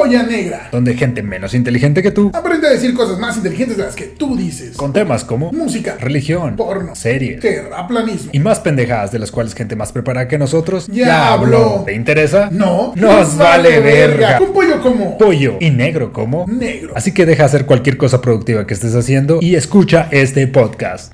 [0.00, 0.68] Polla Negra.
[0.72, 4.04] donde gente menos inteligente que tú, Aprende a decir cosas más inteligentes de las que
[4.04, 4.74] tú dices.
[4.78, 8.30] con temas como Música, religión, porno, series terraplanismo.
[8.32, 11.82] y más pendejadas de las cuales gente más preparada que nosotros Ya habló.
[11.84, 12.48] ¿Te interesa?
[12.50, 14.38] No, Nos vale verga.
[14.40, 16.94] Un pollo como Pollo y negro como negro.
[16.96, 21.12] Así que deja hacer cualquier cosa productiva que estés haciendo y escucha este podcast.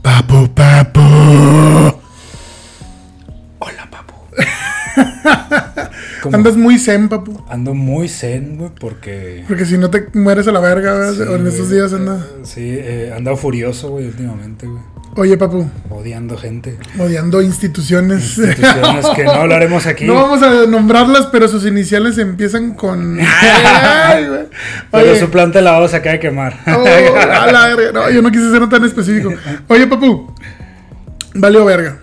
[0.00, 1.00] Papu, papu.
[3.58, 4.14] Hola, papu.
[6.32, 7.42] Andas muy zen, papu.
[7.48, 9.44] Ando muy zen, güey, porque...
[9.48, 12.26] Porque si no te mueres a la verga, o en estos días anda.
[12.42, 14.82] Sí, eh, he andado furioso, güey, últimamente, güey.
[15.14, 16.78] Oye, papu, Odiando gente.
[16.98, 18.38] odiando instituciones.
[18.38, 20.06] Instituciones que no hablaremos aquí.
[20.06, 23.18] No vamos a nombrarlas, pero sus iniciales empiezan con.
[23.20, 24.44] Ay, güey.
[24.90, 26.58] Pero su planta lavado se acaba de quemar.
[26.66, 27.92] oh, a la verga.
[27.92, 29.34] No, yo no quise ser tan específico.
[29.68, 30.34] Oye, papu,
[31.34, 31.98] valió verga.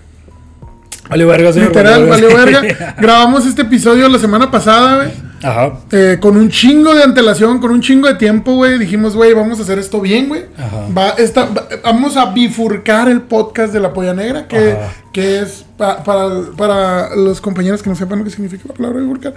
[1.09, 1.69] Vale, verga, señor.
[1.69, 2.95] Literal, vale, valió verga.
[2.99, 5.09] Grabamos este episodio la semana pasada, güey.
[5.41, 5.71] Ajá.
[5.91, 8.77] Eh, con un chingo de antelación, con un chingo de tiempo, güey.
[8.77, 10.45] Dijimos, güey, vamos a hacer esto bien, güey.
[10.57, 10.87] Ajá.
[10.95, 16.03] Va, esta- va- vamos a bifurcar el podcast de la polla negra, que, es pa-
[16.03, 19.33] para, para los compañeros que no sepan lo que significa la palabra bifurcar.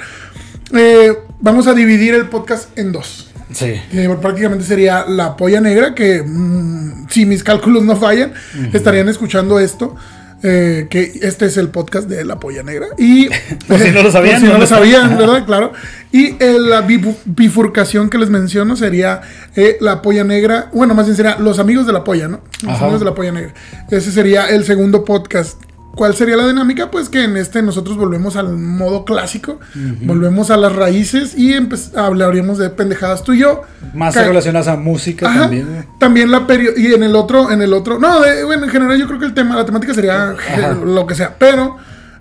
[0.75, 3.29] Eh, vamos a dividir el podcast en dos.
[3.53, 3.75] Sí.
[4.21, 8.33] Prácticamente sería la polla negra, que mm, si mis cálculos no fallan,
[8.73, 9.95] estarían escuchando esto.
[10.43, 12.87] Eh, que este es el podcast de la polla negra.
[12.99, 13.29] Y
[13.69, 15.45] Por si no lo sabían, si no ¿dónde lo sabían, ¿verdad?
[15.47, 15.73] Claro.
[16.11, 19.21] Y eh, la bifu- bifurcación que les menciono sería
[19.57, 20.69] eh, la polla negra.
[20.73, 22.41] Bueno, más bien sería los amigos de la polla, ¿no?
[22.63, 22.85] Los Ajá.
[22.85, 23.55] amigos de la polla negra.
[23.91, 25.59] Ese sería el segundo podcast.
[25.95, 26.91] ¿Cuál sería la dinámica?
[26.91, 29.61] Pues que en este nosotros volvemos al modo clásico,
[30.03, 31.55] volvemos a las raíces y
[31.95, 33.63] hablaríamos de pendejadas tú y yo.
[33.93, 35.41] Más Ca- relacionadas a música Ajá.
[35.43, 35.87] también.
[35.99, 38.99] También la perio y en el otro, en el otro, no, eh, bueno, en general
[38.99, 40.73] yo creo que el tema, la temática sería Ajá.
[40.85, 41.77] lo que sea, pero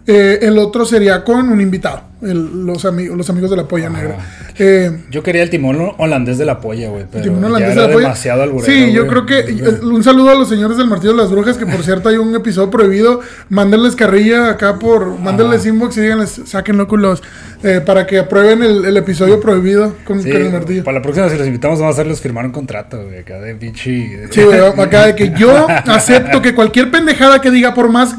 [0.05, 3.87] eh, el otro sería con un invitado, el- los amigos, los amigos de la polla
[3.87, 3.97] Ajá.
[3.97, 4.17] negra.
[4.59, 7.05] Eh, Yo quería el timón holandés de la polla, güey.
[7.11, 8.05] Pero Timón ya holandés era de la polla.
[8.07, 11.17] demasiado alburero, Sí, yo creo que eh, un saludo a los señores del Martillo de
[11.17, 13.21] las Brujas, que por cierto hay un episodio prohibido.
[13.49, 17.23] Mándenles carrilla acá por, mándenles inbox y díganles, sáquenlo culos,
[17.63, 20.83] eh, para que aprueben el, el episodio prohibido con, Sí, con el martillo.
[20.83, 23.55] para la próxima, si los invitamos, vamos a hacerles firmar un contrato, güey, acá de
[23.55, 24.27] pinche.
[24.31, 28.15] Sí, güey, acá de que yo acepto que cualquier pendejada que diga, por más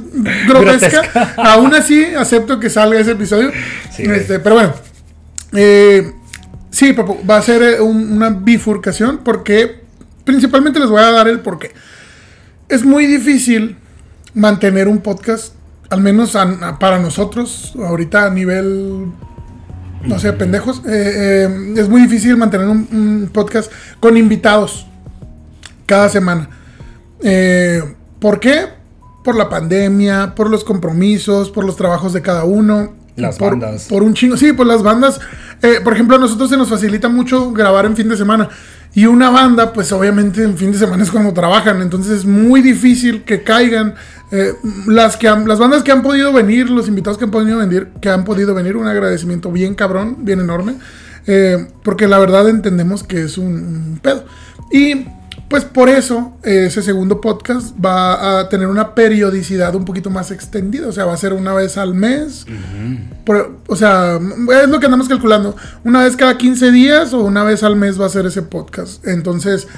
[0.48, 1.34] grotesca, Grotesca.
[1.36, 3.50] aún así acepto que salga ese episodio.
[3.94, 4.03] Sí.
[4.04, 4.72] Este, pero bueno,
[5.53, 6.12] eh,
[6.70, 9.82] sí, papu, va a ser eh, un- una bifurcación porque
[10.25, 11.72] principalmente les voy a dar el porqué.
[12.69, 13.76] Es muy difícil
[14.34, 15.54] mantener un podcast,
[15.91, 19.06] al menos a- a- para nosotros, ahorita a nivel
[20.04, 20.78] no sé, pendejos.
[20.86, 23.70] eh, eh, es muy difícil mantener un, un podcast
[24.00, 24.86] con invitados
[25.86, 26.48] cada semana.
[27.22, 27.82] Eh,
[28.19, 28.66] ¿Por qué?
[29.22, 32.94] Por la pandemia, por los compromisos, por los trabajos de cada uno.
[33.16, 33.84] Las por, bandas.
[33.88, 34.36] Por un chingo.
[34.36, 35.20] Sí, por las bandas.
[35.62, 38.48] Eh, por ejemplo, a nosotros se nos facilita mucho grabar en fin de semana.
[38.94, 41.80] Y una banda, pues obviamente en fin de semana es cuando trabajan.
[41.82, 43.94] Entonces es muy difícil que caigan.
[44.34, 44.54] eh,
[44.86, 47.88] las, que han- las bandas que han podido venir, los invitados que han podido venir,
[48.00, 50.76] que han podido venir, un agradecimiento bien cabrón, bien enorme.
[51.26, 53.46] eh, porque la verdad entendemos que es un,
[53.92, 54.24] un pedo.
[54.72, 55.04] Y
[55.52, 60.30] pues por eso eh, ese segundo podcast va a tener una periodicidad un poquito más
[60.30, 60.88] extendida.
[60.88, 62.46] O sea, va a ser una vez al mes.
[63.24, 64.18] Por- o sea,
[64.62, 65.54] es lo que andamos calculando.
[65.84, 69.06] Una vez cada 15 días o una vez al mes va a ser ese podcast.
[69.06, 69.68] Entonces,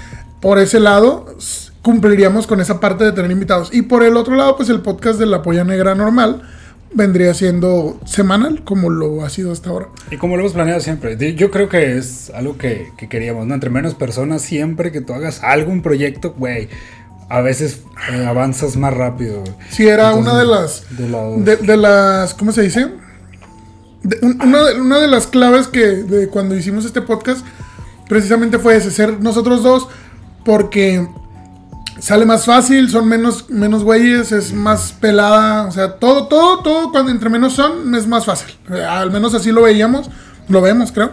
[0.41, 1.37] por ese lado,
[1.83, 3.69] cumpliríamos con esa parte de tener invitados.
[3.75, 6.43] Y por el otro lado, pues el podcast de la polla negra normal
[6.95, 9.89] vendría siendo semanal, como lo ha sido hasta ahora.
[10.11, 13.55] Y como lo hemos planeado siempre, yo creo que es algo que, que queríamos, ¿no?
[13.55, 16.69] Entre menos personas, siempre que tú hagas algún proyecto, güey,
[17.29, 17.83] a veces
[18.13, 19.43] eh, avanzas más rápido.
[19.71, 20.85] Sí, era Entonces, una de las...
[20.97, 22.89] de las- De, de las, ¿cómo se dice?
[24.03, 27.45] De- un- una, de, una de las claves que de cuando hicimos este podcast
[28.09, 29.89] precisamente fue ese, ser nosotros dos,
[30.45, 31.07] porque
[31.99, 36.91] sale más fácil, son menos, menos güeyes, es más pelada, o sea, todo, todo, todo,
[36.91, 38.55] cuando entre menos son, es más fácil.
[38.71, 40.11] Eh, Al menos así lo veíamos,
[40.49, 41.13] lo vemos, creo.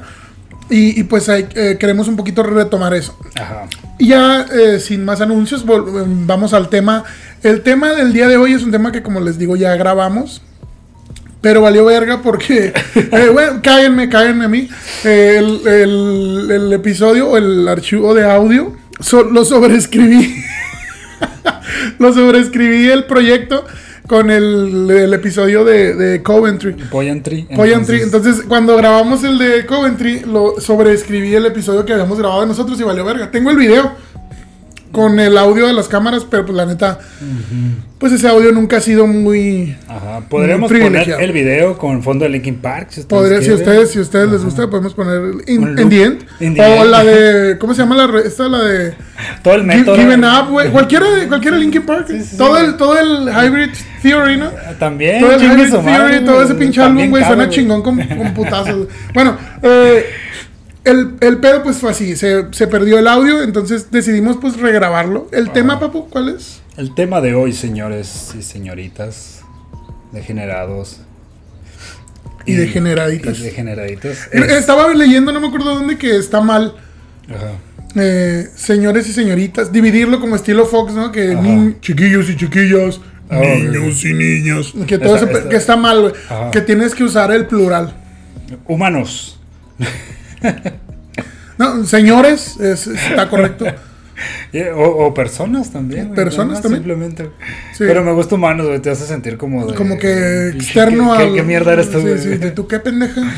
[0.69, 3.18] Y, y pues ahí, eh, queremos un poquito retomar eso.
[3.36, 3.63] Ajá.
[4.00, 5.86] Y ya eh, sin más anuncios, vol-
[6.25, 7.04] vamos al tema.
[7.44, 10.42] El tema del día de hoy es un tema que, como les digo, ya grabamos.
[11.42, 14.69] Pero valió verga porque, eh, bueno, cáguenme, cáguenme a mí.
[15.04, 20.36] Eh, el, el- el episodio o el archivo de audio so- lo sobreescribí.
[22.00, 23.66] lo sobreescribí el proyecto
[24.08, 26.74] con el, el episodio de, de Coventry.
[26.74, 27.48] Poyantry.
[27.56, 28.02] Poyantry.
[28.02, 32.80] Entonces, cuando grabamos el de Coventry, lo sobreescribí el episodio que habíamos grabado de nosotros
[32.80, 33.32] y valió verga.
[33.32, 33.94] Tengo el video.
[34.92, 37.00] Con el audio de las cámaras, pero pues la neta,
[37.98, 39.76] pues ese audio nunca ha sido muy...
[39.88, 42.88] Ajá, podríamos muy poner el video con fondo de Linkin Park.
[42.92, 46.26] Si Podría, si ustedes, si ustedes les gusta, podemos poner in, the end.
[46.40, 46.92] In the o end.
[46.92, 48.48] la de, ¿cómo se llama la re- esta?
[48.48, 48.94] La de
[49.44, 49.96] Todo el método.
[49.96, 50.70] Given Up, güey.
[50.72, 52.06] Cualquiera cualquiera Linkin Park.
[52.08, 52.66] Sí, sí, todo, sí.
[52.66, 53.70] el, todo el Hybrid
[54.02, 54.52] Theory, ¿no?
[54.80, 55.22] También.
[55.22, 58.88] Todo el Hybrid madre, Theory, todo ese pinche álbum, güey, suena chingón con, con putazos.
[59.14, 60.06] Bueno, eh,
[60.83, 65.28] el, el pedo pues fue así, se, se perdió el audio, entonces decidimos pues regrabarlo.
[65.31, 66.62] El tema, papu, ¿cuál es?
[66.78, 69.42] El tema de hoy, señores y señoritas,
[70.12, 71.01] degenerados.
[72.45, 73.39] Y degeneraditas.
[73.39, 74.28] Y degeneraditas.
[74.31, 76.75] Eh, es- Estaba leyendo, no me acuerdo dónde, que está mal,
[77.30, 77.51] Ajá.
[78.01, 81.12] eh, señores y señoritas, dividirlo como estilo Fox, ¿no?
[81.12, 83.00] Que ni- chiquillos y chiquillas,
[83.34, 84.74] Ah, niños y niñas.
[84.88, 86.13] Que todo está- que está mal, güey.
[86.51, 87.95] Que tienes que usar el plural.
[88.68, 89.39] Humanos.
[91.58, 93.66] No, señores, es- está correcto.
[94.54, 96.06] Y- O, o personas también.
[96.08, 96.84] güey, Personas no, también.
[96.84, 97.24] Simplemente.
[97.74, 97.84] Sí.
[97.88, 98.80] Pero me gusta humanos, güey.
[98.80, 99.74] Te hace sentir como de.
[99.76, 101.34] Como que externo ¿qué, al.
[101.34, 102.18] qué, mierda eres tú, Sí, güey?
[102.20, 103.22] sí, ¿de tú qué pendeja?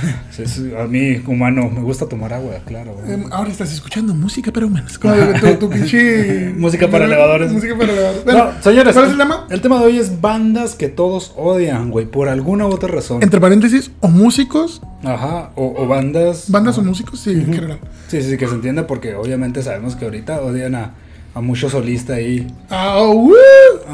[0.80, 2.94] A mí, humano, me gusta tomar agua, claro.
[2.94, 3.14] güey.
[3.14, 5.00] Em, ahora estás escuchando música para humanos.
[5.00, 6.54] De tu, tu pinche.
[6.58, 7.52] Música para elevadores.
[7.52, 8.24] Música para elevadores.
[8.26, 9.48] Bueno, No, señores, ¿Cuál es el tema?
[9.50, 13.22] El tema de hoy es bandas que todos odian, güey, por alguna u otra razón.
[13.24, 16.50] Entre paréntesis, o músicos, Ajá, o, o bandas.
[16.50, 17.80] bandas o músicos, sí, en general.
[18.08, 20.92] Sí, sí, que se entiende porque obviamente sabemos que ahorita odian a,
[21.36, 22.48] a muchos solistas ahí.
[22.70, 23.34] Ah, uh,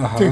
[0.04, 0.18] Ajá.
[0.18, 0.26] sí.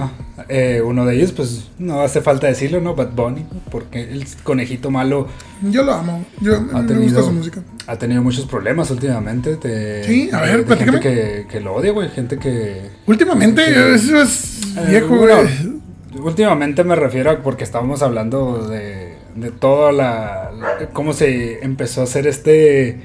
[0.50, 2.94] Eh, uno de ellos, pues no hace falta decirlo, ¿no?
[2.96, 5.28] Bad Bunny, porque el conejito malo
[5.64, 6.26] Yo lo amo.
[6.42, 7.64] Yo, ha me tenido, gusta su música.
[7.88, 9.56] ha tenido muchos problemas últimamente.
[9.56, 11.02] de- Sí, a de- ver, de platícame.
[11.02, 12.82] gente que, que lo odia, güey, gente que...
[13.08, 13.64] Últimamente,
[13.96, 16.22] eso es Eh, viejo, bueno, güey.
[16.24, 22.02] últimamente me refiero a porque estábamos hablando de, de toda la, la- cómo se empezó
[22.02, 23.02] a hacer este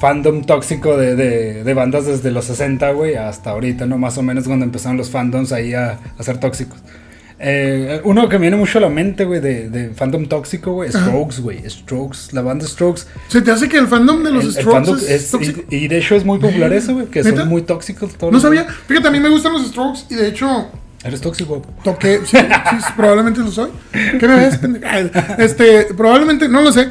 [0.00, 3.98] fandom tóxico de, de, de bandas desde los 60, güey, hasta ahorita, ¿no?
[3.98, 6.78] Más o menos cuando empezaron los fandoms ahí a, a ser tóxicos.
[7.42, 10.90] Eh, uno que me viene mucho a la mente, güey, de, de fandom tóxico, güey.
[10.90, 13.02] Strokes, güey, Strokes, la banda Strokes.
[13.28, 15.62] ¿Se te hace que el fandom de los el- el Strokes fandom es, es- tóxico?
[15.70, 17.38] y, y de hecho es muy popular eso, güey, que ¿Neta?
[17.40, 18.30] son muy tóxicos todos.
[18.30, 18.66] No los- sabía.
[18.86, 20.68] Fíjate, a mí me gustan los Strokes y de hecho
[21.02, 21.62] Eres tóxico.
[21.82, 22.20] toqué.
[22.26, 23.70] Sí, sí, probablemente lo soy.
[23.90, 24.60] ¿Qué me ves?
[25.38, 26.88] Este, probablemente, no lo sé.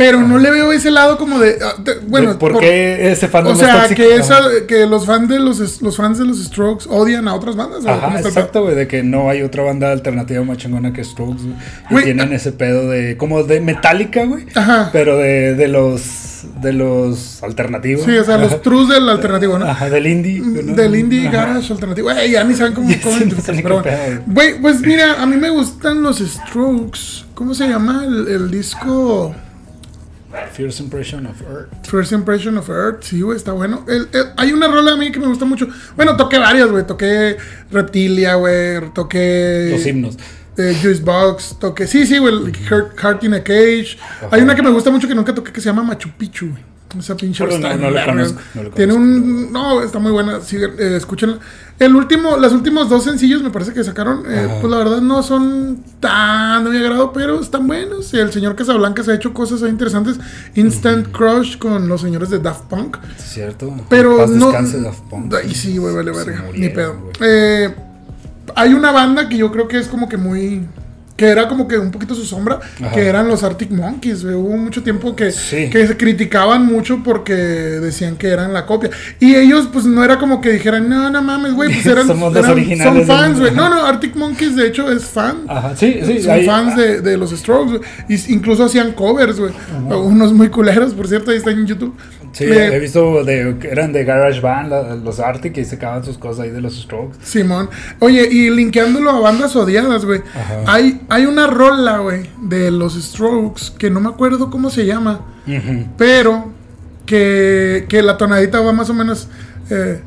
[0.00, 1.58] Pero no le veo ese lado como de.
[1.62, 3.96] ah, de- bueno, ¿por, por- qué ese fandom O es sea, tóxico?
[4.02, 7.54] que, esa, que los fans de los, los fans de los Strokes odian a otras
[7.54, 7.80] bandas.
[7.80, 11.04] ¿o cómo Ajá, exacto, güey, de que no hay otra banda alternativa más chingona que
[11.04, 11.42] Strokes,
[11.90, 12.02] güey.
[12.02, 14.46] Y tienen ese pedo de, como de Metallica, güey.
[14.54, 14.88] Ajá.
[14.90, 18.06] Pero de, de los, de los alternativos.
[18.06, 19.66] Sí, o sea, los trus del alternativo, ¿no?
[19.66, 20.40] Ajá, del indie.
[20.40, 20.74] ¿no?
[20.76, 21.44] Del indie Ajá.
[21.46, 22.10] garage alternativo.
[22.10, 23.16] Güey, ya ni saben cómo, cómo
[23.62, 23.82] pero
[24.28, 27.26] Güey, pues mira, a mí me gustan los Strokes.
[27.34, 29.34] ¿Cómo se llama el, el disco?
[30.52, 31.88] First Impression of Earth.
[31.88, 33.84] First Impression of Earth, sí, güey, está bueno.
[33.88, 35.66] El- el- hay una rola a mí que me gusta mucho.
[35.96, 36.86] Bueno, toqué varias, güey.
[36.86, 37.36] Toqué
[37.70, 38.92] Reptilia, güey.
[38.94, 39.70] Toqué.
[39.72, 40.16] Los himnos.
[40.56, 41.56] eh, Juice Box.
[41.58, 41.86] Toqué.
[41.86, 42.52] Sí, sí, güey.
[42.68, 43.98] Heart, Heart in a Cage.
[44.30, 46.69] Hay una que me gusta mucho que nunca toqué que se llama Machu Picchu, güey.
[46.98, 49.52] Esa pinche rola no- está no conozco, no Tiene un.
[49.52, 50.40] No, está muy buena.
[50.40, 51.38] Sí, eh, escúchenla.
[51.78, 54.24] El último, los últimos dos sencillos me parece que sacaron.
[54.26, 58.12] eh, pues la verdad no son tan de mi agrado, pero están buenos.
[58.12, 60.18] El señor Casablanca se ha hecho cosas interesantes.
[60.56, 62.98] Instant Crush con los señores de Daft Punk.
[63.16, 63.72] ¿Es cierto?
[63.88, 64.46] Pero Paz no.
[64.46, 65.34] descanse, Daft Punk.
[65.54, 66.44] Sí, güey, vale, verga.
[66.54, 67.10] Ni pedo.
[67.20, 67.74] Eh,
[68.56, 70.66] hay una banda que yo creo que es como que muy.
[71.20, 72.92] Que era como que un poquito su sombra, Ajá.
[72.92, 74.34] que eran los Arctic Monkeys, güey.
[74.34, 75.68] Hubo mucho tiempo que, Sí.
[75.68, 78.88] que se criticaban mucho porque decían que eran la copia.
[79.18, 82.06] Y ellos, pues no era como que dijeran, no, no mames, güey, pues eran.
[82.06, 83.52] Somos los eran- originales Son fans, güey.
[83.54, 85.42] No, no, Arctic Monkeys de hecho es fan.
[85.46, 86.20] Ajá, sí, sí.
[86.22, 87.82] Son ahí- fans de, de los Strokes, güey.
[88.08, 89.52] Y incluso hacían covers, güey.
[89.90, 91.94] Unos muy culeros, por cierto, ahí están en YouTube.
[92.32, 96.44] Sí, he visto de, eran de Garage Band, la- los Arctic, y sacaban sus cosas
[96.44, 97.18] ahí de los Strokes.
[97.22, 97.68] Simón.
[97.98, 100.22] Oye, y linkeándolo a bandas odiadas, güey.
[100.66, 105.22] Hay, hay una rola, güey, de los Strokes, que no me acuerdo cómo se llama,
[105.98, 106.52] pero
[107.06, 109.28] que, que la tonadita va más o menos...
[109.70, 110.00] eh,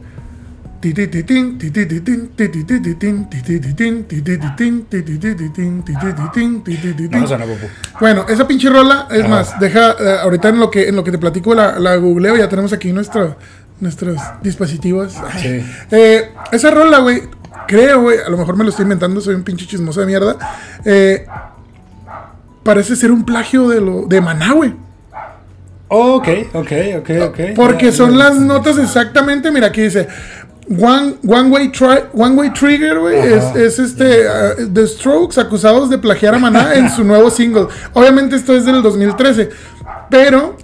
[7.99, 11.11] Bueno, esa pinche rola, es más, deja, eh, ahorita en lo que en lo que
[11.11, 13.37] te platico la, la googleo, ya tenemos aquí nuestro,
[13.79, 15.13] nuestros dispositivos.
[15.41, 15.65] Sí.
[15.91, 17.23] Eh, esa rola, güey,
[17.67, 20.35] creo, güey, a lo mejor me lo estoy inventando, soy un pinche chismoso de mierda.
[20.85, 21.25] eh,
[22.63, 24.73] parece ser un plagio de lo de Maná, güey.
[25.89, 27.39] Oh, ok, ok, ok, ok.
[27.55, 30.07] Porque son las notas exactamente, mira, aquí dice
[30.69, 35.97] One, one, way, tri- one Way Trigger, güey, es, este ah, The Strokes acusados de
[35.97, 37.67] plagiar a Maná en su nuevo single.
[37.93, 39.49] Obviamente esto es del 2013,
[40.09, 40.55] pero,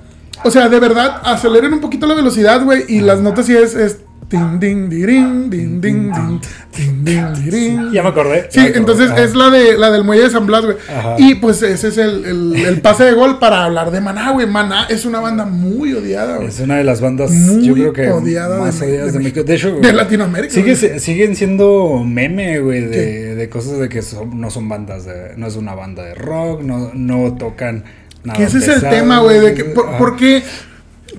[0.44, 3.76] o sea, de verdad, aceleren un poquito la velocidad, güey, y las notas sí es,
[3.76, 3.98] es
[4.30, 6.40] Din, din, dirin, din, din, din,
[6.78, 7.92] din, din, dirin.
[7.92, 8.46] Ya me acordé.
[8.52, 10.78] Sí, me entonces es la de la del muelle de San Blas, güey.
[11.18, 14.46] Y pues ese es el, el, el pase de gol para hablar de Maná, güey.
[14.46, 16.50] Maná es una banda muy odiada, güey.
[16.50, 19.44] Es una de las bandas, Muy yo creo que odiada más de- odiadas de, México.
[19.44, 20.54] De hecho, De Latinoamérica.
[20.54, 21.00] sigue- güey.
[21.00, 25.48] siguen siendo meme, güey, de, de cosas de que son- no son bandas de, no
[25.48, 27.84] es una banda de rock, no, no tocan
[28.24, 28.38] nada.
[28.38, 29.40] Que ese es el tema, güey.
[29.40, 29.64] De que.
[29.64, 30.44] ¿por qué,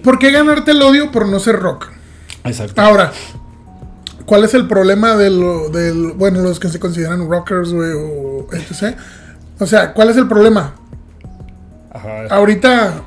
[0.05, 1.89] ¿Por qué ganarte el odio por no ser rock?
[2.45, 2.81] Exacto.
[2.81, 3.13] Ahora,
[4.27, 8.47] ¿cuál es el problema de lo- del, bueno, los que se consideran rockers, güey, o
[8.53, 8.97] etc.?
[9.59, 10.75] O sea, ¿cuál es el problema?
[11.93, 12.27] Ajá.
[12.31, 13.03] Ahorita,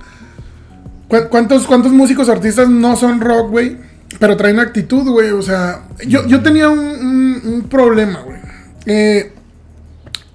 [1.07, 3.77] ¿cu- ¿cuántos, ¿cuántos músicos artistas no son rock, güey?
[4.19, 5.31] Pero traen actitud, güey.
[5.31, 8.37] O sea, yo, yo tenía un, un- un problema, güey.
[8.85, 9.33] Eh,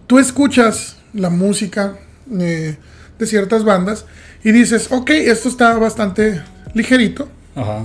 [0.06, 1.94] tú escuchas la música
[2.40, 2.76] eh,
[3.18, 4.06] de ciertas bandas
[4.42, 6.42] y dices, ok, esto está bastante
[6.74, 7.28] ligerito.
[7.54, 7.82] Ajá.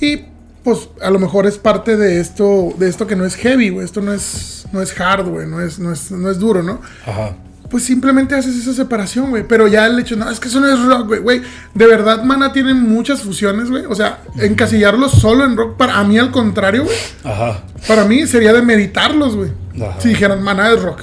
[0.00, 0.24] Y
[0.62, 3.84] pues a lo mejor es parte de esto, de esto que no es heavy, güey.
[3.84, 5.46] Esto no es, no es hard, güey.
[5.46, 6.80] No es, no, es, no es duro, ¿no?
[7.06, 7.36] Ajá.
[7.70, 9.46] Pues simplemente haces esa separación, güey.
[9.46, 11.20] Pero ya el hecho, no, es que eso no es rock, güey.
[11.20, 11.42] Güey,
[11.74, 13.84] de verdad, Mana tiene muchas fusiones, güey.
[13.86, 16.96] O sea, encasillarlos solo en rock, para a mí al contrario, güey.
[17.24, 17.62] Ajá.
[17.86, 19.50] Para mí sería de meditarlos, güey.
[19.98, 21.02] Si dijeran, Maná es rock.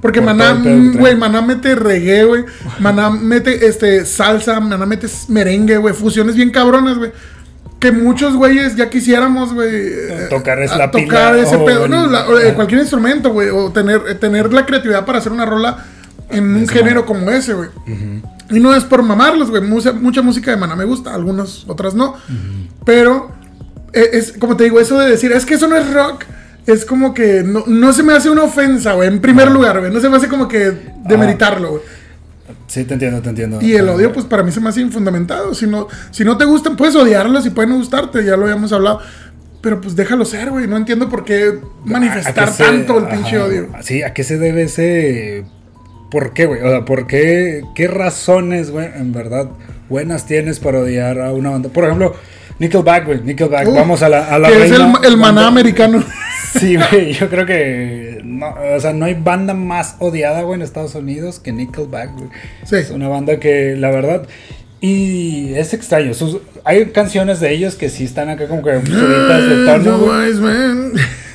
[0.00, 0.62] Porque Por Maná,
[0.94, 2.44] güey, Maná mete reggae, güey.
[2.78, 5.94] Maná mete este, salsa, Maná mete merengue, güey.
[5.94, 7.12] Fusiones bien cabronas, güey.
[7.80, 9.68] Que muchos güeyes ya quisiéramos, güey.
[9.72, 11.04] eh, Tocar es la Tocar
[11.34, 11.86] pila ese o pedo.
[11.88, 13.50] No, la- o, eh, cualquier instrumento, güey.
[13.50, 15.84] O tener, eh, tener la creatividad para hacer una rola
[16.30, 17.68] en un género como ese, güey.
[18.50, 19.62] Y no es por mamarlos, güey.
[19.62, 22.16] Mucha, mucha música de Maná me gusta, algunas otras no.
[22.84, 23.30] Pero
[23.92, 26.24] es como te digo, eso de decir, es que eso no es rock.
[26.66, 29.08] Es como que no, no se me hace una ofensa, güey.
[29.08, 29.90] En primer lugar, güey.
[29.92, 30.72] No se me hace como que
[31.04, 31.82] demeritarlo, güey.
[32.68, 33.58] Sí, te entiendo, te entiendo.
[33.60, 35.54] Y el odio, pues para mí se me hace infundamentado.
[35.54, 39.00] Si no, si no te gustan, puedes odiarlos y pueden gustarte, ya lo habíamos hablado.
[39.60, 40.66] Pero pues déjalo ser, güey.
[40.68, 43.68] No entiendo por qué ¿A manifestar qué se- tanto el ajá, pinche odio.
[43.80, 45.44] Sí, ¿a qué se debe ese...?
[46.10, 46.60] ¿Por qué, güey?
[46.62, 47.62] O sea, ¿por qué?
[47.74, 49.50] ¿Qué razones, güey, en verdad,
[49.90, 51.68] buenas tienes para odiar a una banda?
[51.70, 52.14] Por ejemplo,
[52.58, 53.20] Nickelback, güey.
[53.22, 56.02] Nickelback, Uh, vamos a la, a la que es el, reina el maná americano.
[56.58, 58.20] Sí, güey, yo creo que...
[58.24, 62.28] No, o sea, no hay banda más odiada, güey, en Estados Unidos que Nickelback, güey.
[62.64, 62.76] Sí.
[62.76, 64.26] Es una banda que, la verdad...
[64.80, 66.14] Y es extraño.
[66.14, 70.06] sus- hay canciones de ellos que sí están acá como que subidas de The tono,
[70.40, 70.92] man.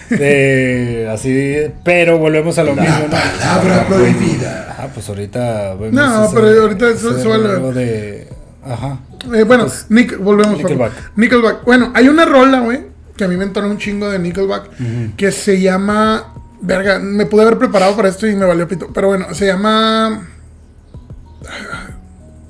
[0.09, 3.09] De, así, pero volvemos a lo mismo, ¿no?
[3.09, 4.75] Palabra prohibida.
[4.79, 8.27] Ah, pues ahorita No, ese- pero ahorita eso- rollo de
[8.65, 8.99] Ajá.
[9.35, 10.57] Eh, bueno, Pues, Nick, volvemos.
[10.59, 10.93] Nickelback.
[11.17, 11.65] Nickelback.
[11.65, 12.79] Bueno, hay una rola, güey,
[13.15, 16.33] que a mí me entonó un chingo de Nickelback, que se llama...
[16.61, 18.89] Verga, me pude haber preparado para esto y me valió pito.
[18.93, 20.27] Pero bueno, se llama...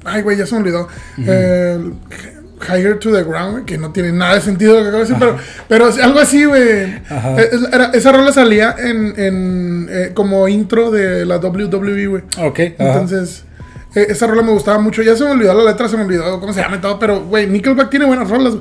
[0.06, 0.88] Ay, güey, ya se me olvidó.
[1.18, 1.80] Eh,
[2.68, 5.18] Higher to the Ground, que no tiene nada de sentido lo que acabo de decir,
[5.20, 7.02] pero, pero algo así, güey.
[7.94, 12.24] Esa rola salía en, en, eh, como intro de la WWE, güey.
[12.38, 12.60] Ok.
[12.60, 13.46] Entonces,
[13.96, 15.02] eh, esa rola me gustaba mucho.
[15.02, 17.22] Ya se me olvidó la letra, se me olvidó cómo se llama y todo, pero,
[17.26, 18.56] güey, Nickelback tiene buenas rolas.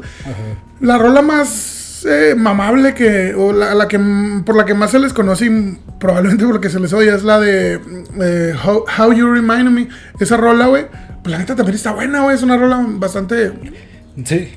[0.81, 4.91] La rola más eh, mamable que, o la, la que, mm, por la que más
[4.91, 7.81] se les conoce y probablemente por la que se les odia es la de
[8.21, 9.89] eh, How, How You Remind Me.
[10.19, 10.87] Esa rola, güey,
[11.23, 12.37] pues la neta también está buena, güey.
[12.37, 13.53] Es una rola bastante...
[14.25, 14.53] Sí.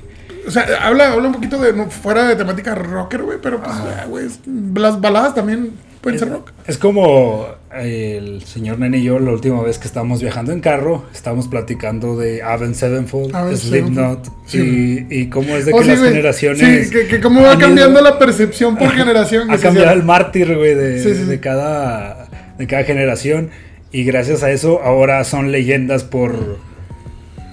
[0.46, 3.76] O sea, habla, habla un poquito de, no, fuera de temática rocker, güey, pero pues,
[4.08, 4.28] güey,
[4.74, 6.52] las baladas también pueden ser rock.
[6.66, 7.46] Es como
[7.80, 12.16] el señor Nene y yo la última vez que estábamos viajando en carro, estábamos platicando
[12.16, 15.06] de Avenged Sevenfold, Slipknot sí.
[15.10, 16.10] y, y cómo es de Oh, que sí, las güey.
[16.10, 19.50] generaciones Sí, que, que cómo va cambiando ido- la percepción por generación.
[19.50, 21.10] ha cambiado el mártir, güey, de, sí.
[21.24, 22.28] de cada
[22.58, 23.50] de cada generación
[23.92, 26.58] y gracias a eso ahora son leyendas por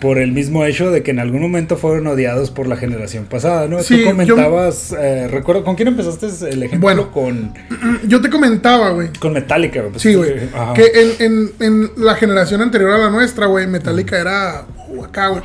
[0.03, 3.67] por el mismo hecho de que en algún momento fueron odiados por la generación pasada,
[3.67, 3.81] ¿no?
[3.81, 6.79] Sí, Tú yo- comentabas, eh, recuerdo, ¿con quién empezaste el ejemplo?
[6.81, 7.11] Bueno.
[7.11, 7.53] con,
[8.07, 9.09] Yo te comentaba, güey.
[9.19, 9.91] con Metallica, güey.
[9.93, 10.33] Pues, Sí, güey.
[10.75, 15.29] Que en, en, en la generación anterior a la nuestra, güey, Metallica era uh, acá,
[15.29, 15.41] güey.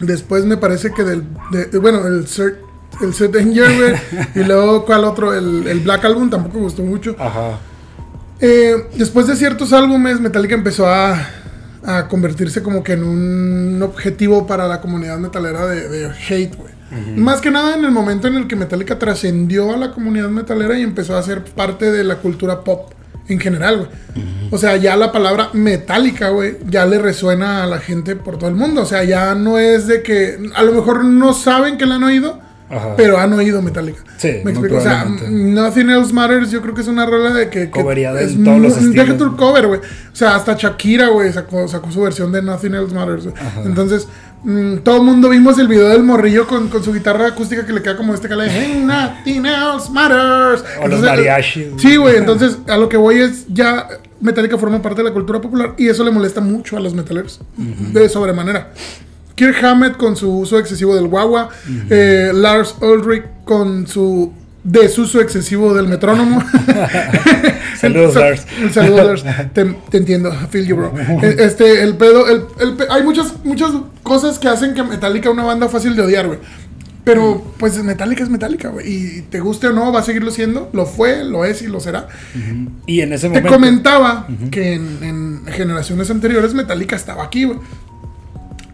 [0.00, 1.24] Después me parece que del.
[1.50, 2.58] de- de- bueno, el Cert,
[3.02, 3.94] el Cert Danger, güey.
[4.44, 5.34] y luego, ¿cuál otro?
[5.34, 7.16] El, el Black Album tampoco me gustó mucho.
[7.18, 7.58] Ajá.
[8.40, 11.14] Eh, después de ciertos álbumes, Metallica empezó a,
[11.84, 16.78] a convertirse como que en un objetivo para la comunidad metalera de, de hate, güey.
[17.16, 20.78] Más que nada en el momento en el que Metallica trascendió a la comunidad metalera
[20.78, 22.92] y empezó a ser parte de la cultura pop
[23.28, 23.90] en general, güey.
[24.50, 28.48] O sea, ya la palabra metálica, güey, ya le resuena a la gente por todo
[28.48, 28.82] el mundo.
[28.82, 32.04] O sea, ya no es de que a lo mejor no saben que la han
[32.04, 32.94] oído, Ajá.
[32.96, 34.02] pero han oído Metallica.
[34.18, 34.76] Sí, me explico.
[34.76, 35.04] O sea.
[35.30, 37.62] Nothing Else Matters, yo creo que es una rola de que.
[37.62, 39.18] en es todos los muy- Deja estilos.
[39.30, 39.80] tu cover, güey.
[39.80, 43.34] O sea, hasta Shakira, güey, sacó, sacó su versión de Nothing Else Matters, güey.
[43.64, 44.08] Entonces,
[44.44, 47.72] mm, todo el mundo vimos el video del morrillo con, con su guitarra acústica que
[47.72, 50.62] le queda como este que le Hey, nothing else matters.
[50.82, 51.66] O los Entonces, mariachis.
[51.78, 52.16] Sí, güey.
[52.16, 53.88] Entonces, a lo que voy es ya
[54.20, 57.40] Metallica forma parte de la cultura popular y eso le molesta mucho a los metaleros.
[57.56, 58.72] De sobremanera.
[59.38, 61.48] Kirk Hammett con su uso excesivo del guagua.
[61.90, 64.32] eh, Lars Ulrich con su
[64.64, 66.42] desuso excesivo del metrónomo.
[67.80, 68.46] Saludos, Lars.
[68.60, 69.24] el saludo, Lars.
[69.52, 70.30] Te, te entiendo.
[70.30, 70.92] I feel you, bro.
[71.22, 72.26] Eh, Este, el pedo.
[72.28, 73.70] El, el hay muchas, muchas
[74.02, 76.38] cosas que hacen que Metallica una banda fácil de odiar, güey.
[77.04, 78.86] Pero, pues, Metallica es Metallica, güey.
[78.86, 80.68] Y te guste o no, va a seguirlo siendo.
[80.74, 82.08] Lo fue, lo es y lo será.
[82.86, 83.50] Y en ese Te momento.
[83.50, 87.58] comentaba que en, en generaciones anteriores Metallica estaba aquí, güey.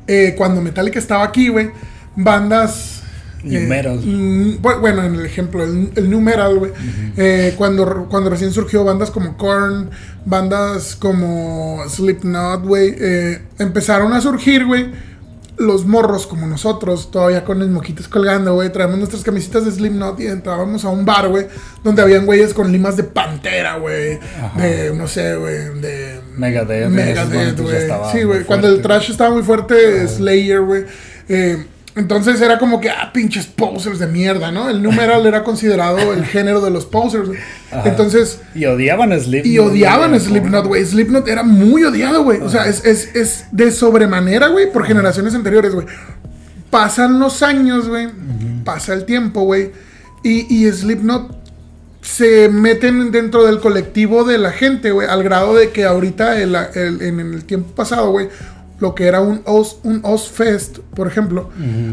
[0.06, 1.70] Eh, cuando Metallica estaba aquí, güey,
[2.16, 3.00] bandas...
[3.42, 3.98] New metal.
[3.98, 6.72] mm, bu- bueno, en el ejemplo, el, el new metal, güey.
[7.18, 9.90] eh, cuando, cuando recién surgió bandas como Korn,
[10.24, 14.86] bandas como Slipknot, güey, eh, empezaron a surgir, güey.
[15.56, 18.72] Los morros como nosotros, todavía con los moquitos colgando, güey.
[18.72, 21.46] Traemos nuestras camisitas de Slipknot y entrábamos a un bar, güey.
[21.84, 24.18] Donde habían güeyes con limas de pantera, güey.
[24.56, 25.80] De, no sé, güey.
[25.80, 28.12] De Megadeth, Megadeth, ya güey.
[28.12, 28.44] Sí, güey.
[28.44, 30.84] Cuando el trash estaba muy fuerte, Slayer, güey.
[31.28, 31.64] Eh,
[31.96, 34.68] entonces era como que, ah, pinches posers de mierda, ¿no?
[34.68, 37.28] El numeral era considerado el género de los posers.
[37.70, 37.88] Ajá.
[37.88, 39.46] Entonces, Y odiaban a Slipknot.
[39.52, 40.18] y odiaban a.
[40.20, 40.84] Slipknot, güey.
[40.84, 42.40] Slipknot era muy odiado, güey.
[42.40, 45.86] O sea, es, es, es de sobremanera, güey, por generaciones anteriores, güey.
[46.70, 48.08] Pasan los años, güey.
[48.64, 49.70] Pasa el tiempo, güey.
[50.24, 51.44] Y, y Slipknot
[52.00, 55.06] se meten dentro del colectivo de la gente, güey.
[55.08, 58.28] Al grado de que ahorita, el- el- en el tiempo pasado, güey,
[58.84, 61.48] lo que era un Oz, un Ozfest, por ejemplo,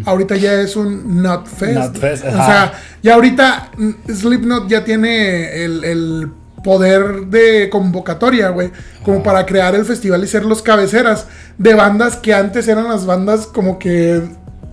[0.05, 1.93] ahorita ya es un Nutfest.
[1.93, 2.45] Nutfest, o ajá.
[2.45, 6.31] sea, ya ahorita mm, Slipknot ya tiene el, el
[6.65, 8.71] poder de convocatoria, güey,
[9.03, 13.05] como para crear el festival y ser los cabeceras de bandas que antes eran las
[13.05, 14.21] bandas como que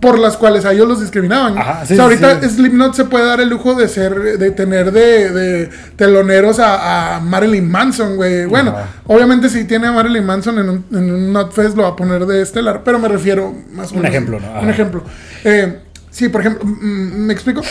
[0.01, 1.59] por las cuales a ellos los discriminaban.
[1.59, 2.49] Ajá, o sí, sea, ahorita sí.
[2.51, 7.21] Slipknot se puede dar el lujo de ser, de tener de, de teloneros a, a
[7.21, 8.47] Marilyn Manson, güey.
[8.47, 8.87] Bueno, Ajá.
[9.09, 12.27] obviamente si tiene a Marilyn Manson en un, en un Nutfest lo va a poner
[12.27, 14.61] de estelar, pero me refiero más o Un menos- ejemplo, ¿no?
[14.61, 15.03] Un ejemplo.
[15.45, 15.81] Eh,
[16.11, 17.63] sí, por ejemplo, ¿me explico?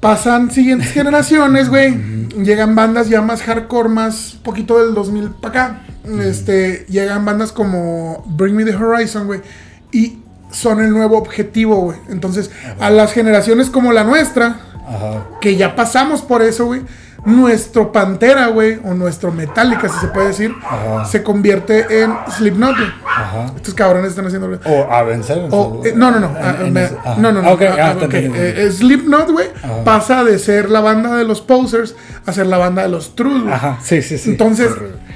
[0.00, 1.96] Pasan siguientes generaciones, güey.
[2.44, 5.82] Llegan bandas ya más hardcore, más poquito del 2000 para acá.
[6.22, 9.40] Este, llegan bandas como Bring Me the Horizon, güey.
[9.90, 10.18] Y
[10.50, 11.98] son el nuevo objetivo, güey.
[12.08, 15.24] Entonces, a las generaciones como la nuestra, Ajá.
[15.40, 16.82] que ya pasamos por eso, güey.
[17.24, 21.04] Nuestro Pantera, güey, o nuestro Metallica, si se puede decir, Ajá.
[21.06, 22.88] se convierte en Slipknot, güey.
[23.04, 23.46] Ajá.
[23.56, 24.48] Estos cabrones están haciendo.
[24.64, 25.48] O a vencer.
[25.50, 26.30] O, eh, no, no, no.
[26.40, 27.48] ah, En- me- no, no, no.
[27.48, 28.30] Ah, ok, ah, ah, entendí.
[28.38, 29.48] Eh, Slipknot, güey,
[29.84, 33.40] pasa de ser la banda de los posers a ser la banda de los true,
[33.40, 33.52] güey.
[33.52, 34.30] Ajá, sí, sí, sí.
[34.30, 34.70] Entonces,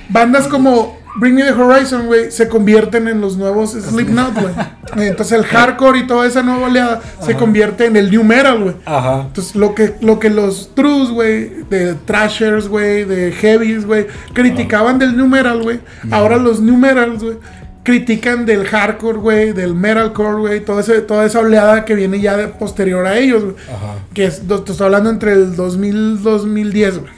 [0.09, 4.55] bandas como Bring Me the Horizon, güey, se convierten en los nuevos Slipknot, güey.
[5.09, 8.75] Entonces, el hardcore y toda esa nueva oleada se convierte en el new metal, güey.
[8.85, 9.23] Ajá.
[9.27, 14.99] Entonces, lo que, lo que los trus, güey, de trashers, güey, de heavies, güey, criticaban
[14.99, 15.81] del new metal, güey.
[16.13, 17.39] Ahora los new metals, güey,
[17.83, 22.37] critican del hardcore, güey, del metalcore, güey, toda, ese- toda esa oleada que viene ya
[22.37, 23.57] de posterior a ellos, güey.
[23.69, 23.95] Ajá.
[24.15, 27.11] Que es, te estoy hablando entre el 2000 2010, güey.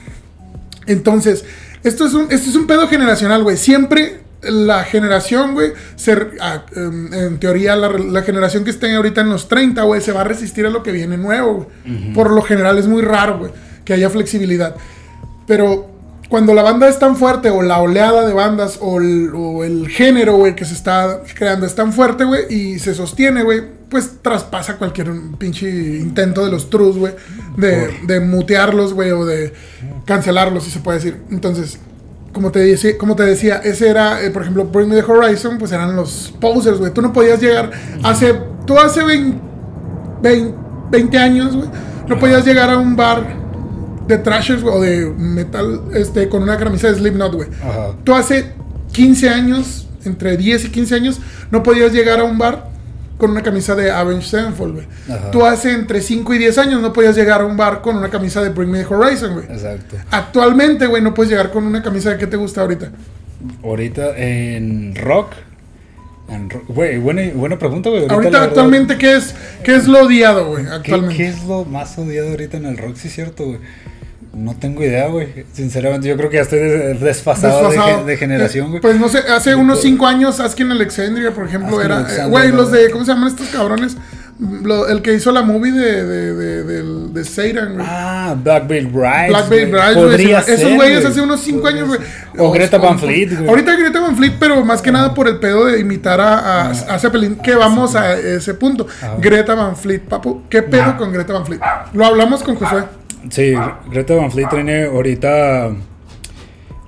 [0.86, 1.44] Entonces,
[1.84, 3.56] esto es un, esto es un pedo generacional, güey.
[3.56, 9.20] Siempre la generación, güey, ser, ah, em, en teoría, la, la generación que esté ahorita
[9.20, 12.12] en los 30, güey, se va a resistir a lo que viene nuevo, güey.
[12.12, 13.52] Por lo general es muy raro, güey,
[13.84, 14.74] que haya flexibilidad.
[15.46, 15.91] Pero
[16.32, 19.86] cuando la banda es tan fuerte, o la oleada de bandas, o el, o el
[19.90, 24.22] género, güey, que se está creando es tan fuerte, güey, y se sostiene, güey, pues
[24.22, 27.12] traspasa cualquier pinche intento de los trus, güey,
[27.58, 29.52] de, de mutearlos, güey, o de
[30.06, 31.18] cancelarlos, si se puede decir.
[31.30, 31.78] Entonces,
[32.32, 35.58] como te, decía, como te decía, ese era, eh, por ejemplo, Bring Me the Horizon,
[35.58, 36.94] pues eran los posers, güey.
[36.94, 39.38] Tú no podías llegar hace, tú hace 20,
[40.22, 40.54] 20,
[40.92, 41.68] 20 años, güey,
[42.08, 43.41] no podías llegar a un bar
[44.06, 47.48] de trashers, güey, o de metal, este, con una camisa de Slipknot, güey.
[48.04, 48.52] Tú hace
[48.92, 52.72] 15 años, entre 10 y 15 años, no podías llegar a un bar
[53.22, 54.86] con una camisa de Avenged Sevenfold, güey.
[55.30, 58.10] Tú hace entre 5 y 10 años no podías llegar a un bar con una
[58.10, 59.46] camisa de Bring Me the Horizon, güey.
[59.46, 59.96] Exacto.
[60.10, 62.90] Actualmente, güey, no puedes llegar con una camisa de qué te gusta ahorita.
[63.62, 65.34] Ahorita en rock.
[66.28, 66.64] En rock.
[66.66, 68.02] Güey, buena, buena pregunta, güey.
[68.08, 70.64] Ahorita, verdad, actualmente, ¿qué es, ¿qué es lo odiado, güey?
[70.64, 71.16] ¿qué, Actualmente.
[71.16, 72.96] qué es lo más odiado ahorita en el rock?
[72.96, 73.58] Sí, es cierto, güey.
[74.34, 75.44] No tengo idea, güey.
[75.52, 78.80] Sinceramente, yo creo que ya estoy des- desfasado, de De, generación, güey.
[78.80, 81.96] Pues no sé, hace unos 5 años Askin Alexandria, por ejemplo, era.
[81.96, 82.56] eh, Alexandria, Güey, ¿no?
[82.56, 82.90] los de.
[82.90, 83.96] ¿Cómo se llaman estos cabrones?
[84.40, 87.86] Lo- el que hizo la movie de, de, de, del- de Satan, güey.
[87.88, 89.28] Ah, Black Veil Brides.
[89.28, 89.80] Black Veil güey.
[89.82, 90.06] Brides, güey.
[90.08, 91.12] Podría se- Esos güeyes güey.
[91.12, 92.08] hace unos 5 Podría años, güey.
[92.38, 93.48] O Greta Van Fleet, güey.
[93.50, 96.70] Ahorita Greta Van Fleet, pero más que nada por el pedo de imitar a, a,
[96.70, 98.86] a Zeppelin, que vamos a ese punto.
[99.20, 100.42] Greta Van Fleet, papu.
[100.48, 101.60] ¿Qué pedo con Greta Van Fleet?
[101.92, 102.82] Lo hablamos con Josué.
[103.30, 103.54] Sí,
[103.90, 105.70] Greta Van Fleet tiene ahorita.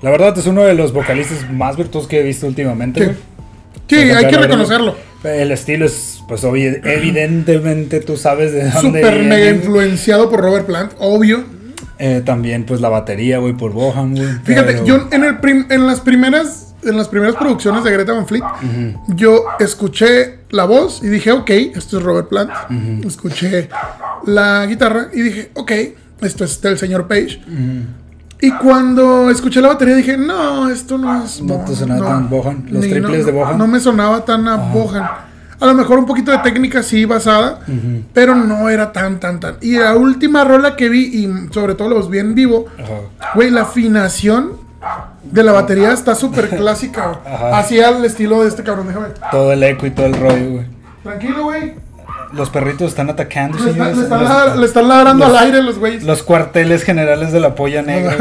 [0.02, 3.14] La verdad es uno de los vocalistas más virtuosos que he visto últimamente,
[3.88, 3.96] Sí.
[3.96, 4.94] hay que reconocerlo.
[5.24, 9.28] El estilo es, pues, obvi- evidentemente tú sabes de dónde Súper viene.
[9.28, 11.44] mega influenciado por Robert Plant, obvio.
[11.98, 14.28] Eh, también, pues, la batería, güey, por Bohan, güey.
[14.44, 18.12] Fíjate, pero- yo en, el prim- en las primeras en las primeras producciones de Greta
[18.12, 18.44] Van Fleet,
[19.16, 22.50] yo escuché la voz y dije, ok, esto es Robert Plant.
[23.06, 23.70] Escuché
[24.26, 25.72] la guitarra y dije, ok,
[26.20, 27.40] esto es del señor Page.
[28.40, 32.66] Y cuando escuché la batería dije, no, esto no es No te sonaba tan Bohan,
[32.70, 33.58] los triples no, de Bohan.
[33.58, 35.08] No me sonaba tan a Bohan.
[35.60, 37.60] A lo mejor un poquito de técnica sí basada,
[38.12, 39.56] pero no era tan, tan, tan.
[39.60, 42.66] Y la última rola que vi, y sobre todo los vi en vivo.
[43.34, 44.64] Güey, la afinación
[45.22, 47.20] de la batería está súper clásica.
[47.54, 49.06] Así al estilo de este cabrón, déjame.
[49.30, 50.66] Todo el eco y todo el rollo, güey.
[51.02, 51.74] Tranquilo, güey.
[52.34, 55.44] Los perritos están atacando, Le, está- le están Los- ladra- le están ladrando los- al
[55.44, 56.02] aire los güeyes.
[56.04, 58.16] Los cuarteles generales de la polla negra.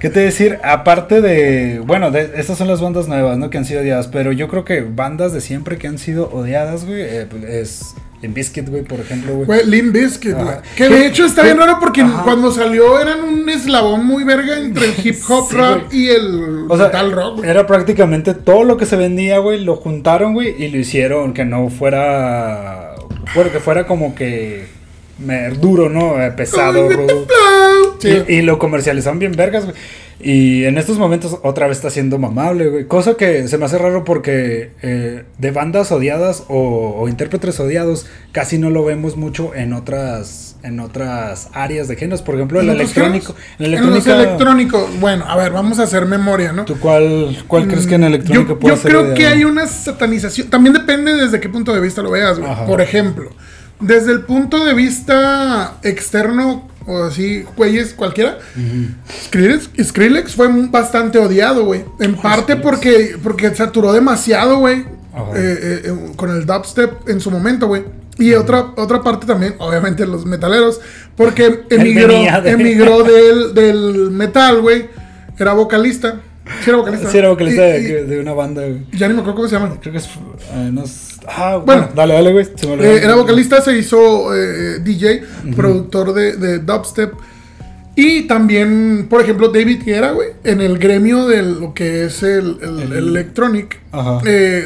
[0.00, 0.58] ¿Qué te decir?
[0.64, 1.80] Aparte de.
[1.84, 3.50] Bueno, de, estas son las bandas nuevas, ¿no?
[3.50, 4.08] Que han sido odiadas.
[4.08, 7.00] Pero yo creo que bandas de siempre que han sido odiadas, güey.
[7.02, 7.94] eh, pues, es.
[8.20, 9.46] Limp Bizkit, güey, por ejemplo, güey.
[9.46, 10.56] Güey, Limp Bizkit, güey.
[10.76, 11.48] Que de hecho está ¿Qué?
[11.52, 12.22] bien raro porque Ajá.
[12.24, 15.96] cuando salió eran un eslabón muy verga entre el hip hop Sí, rap güey.
[16.00, 17.48] y el O sea, metal rock, güey.
[17.48, 21.44] era prácticamente todo lo que se vendía, güey, lo juntaron, güey, y lo hicieron que
[21.44, 22.87] no fuera.
[23.34, 24.66] Bueno, que fuera como que.
[25.18, 26.22] me- duro, ¿no?
[26.22, 27.26] Eh, Pesado, rudo.
[27.98, 28.22] Sí.
[28.28, 29.76] Y, y lo comercializaron bien vergas, güey.
[30.20, 32.86] Y en estos momentos otra vez está siendo mamable, güey.
[32.86, 38.06] Cosa que se me hace raro porque eh, de bandas odiadas o, o intérpretes odiados
[38.32, 42.22] casi no lo vemos mucho en otras en otras áreas de géneros.
[42.22, 43.34] Por ejemplo, el ¿En otros electrónico.
[43.60, 44.22] En los electrónica.
[44.22, 45.00] electrónicos.
[45.00, 46.64] Bueno, a ver, vamos a hacer memoria, ¿no?
[46.64, 49.68] ¿Tú cuál, cuál crees que en electrónica Yo, puede yo ser creo que hay una
[49.68, 50.48] satanización.
[50.50, 52.50] También depende desde qué punto de vista lo veas, güey.
[52.66, 53.30] Por ejemplo,
[53.78, 58.38] desde el punto de vista externo, o así, güeyes, cualquiera,
[59.26, 61.84] Skrillex, Skrillex fue bastante odiado, güey.
[62.00, 64.78] En parte porque, porque saturó demasiado, güey.
[64.80, 64.84] Eh,
[65.36, 67.84] eh, eh, con el dubstep en su momento, güey.
[68.18, 70.80] Y otra, otra parte también, obviamente, los metaleros.
[71.16, 72.08] Porque emigró,
[72.42, 74.88] de- emigró del, del metal, güey.
[75.38, 76.20] Era vocalista.
[76.62, 77.10] Sí, era vocalista.
[77.10, 78.86] Sí, era vocalista Y- de, y- de una banda, güey.
[78.92, 79.76] ya ni me acuerdo cómo se llama.
[79.80, 80.06] Creo que es.
[80.06, 81.88] eh, no es- ah, bueno, Bueno.
[81.94, 82.46] dale, dale, güey.
[82.54, 82.90] se me olvidó.
[82.90, 85.22] Eh, era vocalista, se hizo eh, DJ,
[85.56, 87.12] productor de, de dubstep.
[88.00, 92.56] Y también, por ejemplo, David Guerra, güey, en el gremio de lo que es el,
[92.62, 93.80] el- El- el electronic.
[93.90, 94.20] Ajá.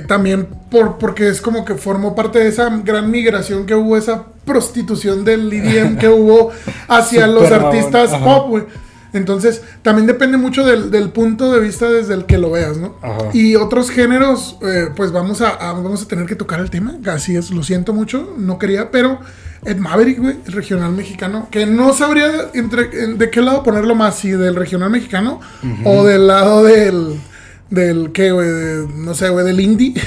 [0.06, 4.24] también por, porque es como que formó parte de esa gran migración que hubo, esa
[4.44, 6.50] prostitución del EDM que hubo
[6.88, 8.64] hacia los artistas pop, güey.
[9.12, 12.96] Entonces, también depende mucho del, del punto de vista desde el que lo veas, ¿no?
[13.02, 13.28] Ajá.
[13.34, 16.94] Y otros géneros, eh, pues vamos a, a- vamos a tener que tocar el tema.
[17.06, 19.20] Así es, lo siento mucho, no quería, pero
[19.64, 23.94] Ed Maverick, güey, el regional mexicano, que no sabría entre, en- de qué lado ponerlo
[23.94, 25.40] más, si del regional mexicano
[25.84, 27.20] o del lado del,
[27.70, 28.48] del, ¿qué, güey?
[28.48, 29.94] De- no sé, güey, del indie.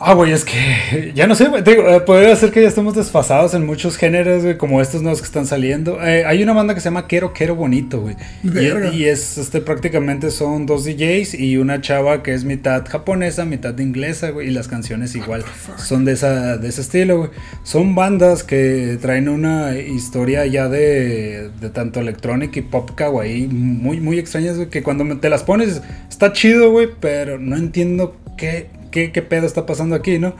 [0.00, 1.62] Ah, güey, es que ya no sé, güey.
[1.66, 5.26] eh, podría ser que ya estemos desfasados en muchos géneros, güey, como estos nuevos que
[5.26, 6.00] están saliendo.
[6.04, 8.14] Eh, hay una banda que se llama Quiero Quiero Bonito, güey.
[8.44, 13.44] Y, y es, este, prácticamente son dos DJs y una chava que es mitad japonesa,
[13.44, 14.48] mitad inglesa, güey.
[14.48, 15.44] Y las canciones igual
[15.76, 17.30] son de, esa, de ese estilo, güey.
[17.64, 23.98] Son bandas que traen una historia ya de, de tanto electrónica y pop kawaii muy,
[23.98, 24.68] muy extrañas, güey.
[24.68, 29.46] Que cuando te las pones está chido, güey, pero no entiendo qué, qué, qué pedo
[29.46, 30.34] está pasando aquí, ¿no?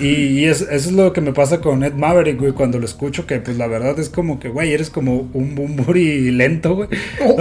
[0.00, 0.06] Y,
[0.40, 3.24] y es- eso es lo que me pasa con Ed Maverick, güey, cuando lo escucho,
[3.24, 6.88] que pues la verdad es como que, güey, eres como un bumburi lento, güey.
[7.24, 7.36] Oh,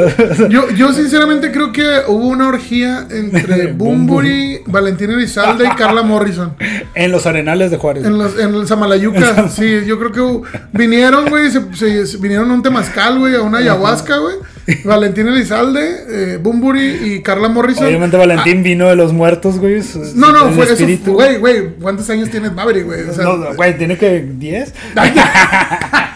[0.48, 6.56] yo, yo sinceramente creo que hubo una orgía entre Bumburi, Valentina Elizalde y Carla Morrison.
[6.94, 8.06] En los arenales de Juárez.
[8.06, 12.50] En, los, en el Samalayuca, sí, yo creo que vinieron, güey, se, se- se- vinieron
[12.52, 14.36] a un temazcal, güey, a una ayahuasca, güey.
[14.84, 17.86] Valentina Elizalde, eh, Bumburi y Carla Morrison.
[17.86, 19.82] Obviamente Valentín vino de los muertos, güey.
[19.84, 21.14] su- Ah, no, no, fue eso, espíritu.
[21.14, 23.02] güey, güey, ¿cuántos años tienes Maverick, güey?
[23.10, 24.74] O sea, No, no, güey, tiene que 10.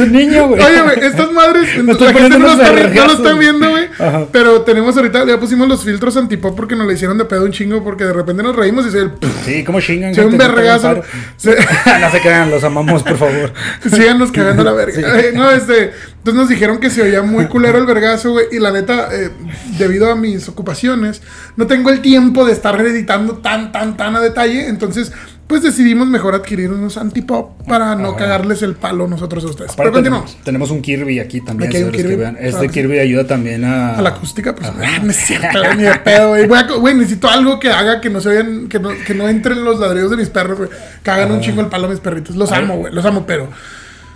[0.00, 0.60] un niño, güey.
[0.62, 3.88] Oye, güey, estas madres, Me la gente no lo, está, no lo viendo, güey.
[4.32, 7.52] Pero tenemos ahorita, ya pusimos los filtros antipop porque nos le hicieron de pedo un
[7.52, 9.10] chingo porque de repente nos reímos y se el
[9.44, 10.14] Sí, como chingan.
[10.14, 11.02] se un vergazo.
[11.36, 11.56] Se-
[12.00, 13.52] no se crean, los amamos, por favor.
[13.90, 15.20] Síganos cagando la verga.
[15.20, 15.92] Eh, No, este.
[16.18, 18.46] Entonces nos dijeron que se oía muy culero el vergazo, güey.
[18.52, 19.30] Y la neta, eh,
[19.78, 21.22] debido a mis ocupaciones,
[21.56, 24.68] no tengo el tiempo de estar editando tan, tan, tan a detalle.
[24.68, 25.12] Entonces,
[25.50, 28.16] pues decidimos mejor adquirir unos antipop para no Ajá.
[28.18, 29.72] cagarles el palo nosotros a ustedes.
[29.76, 30.38] Pero continuamos.
[30.44, 31.68] Tenemos un Kirby aquí también.
[31.70, 32.36] Aquí un que vean.
[32.40, 32.72] Este que sí.
[32.72, 33.98] Kirby ayuda también a.
[33.98, 36.30] A la acústica, pues ah, no es cierto, ni de pedo,
[36.78, 36.94] güey.
[36.94, 40.10] Necesito algo que haga que no se oigan, que no, que no entren los ladrillos
[40.10, 40.70] de mis perros, güey.
[41.02, 42.36] Que hagan un chingo el palo a mis perritos.
[42.36, 42.58] Los Ah.
[42.58, 43.48] amo, güey, los amo, pero.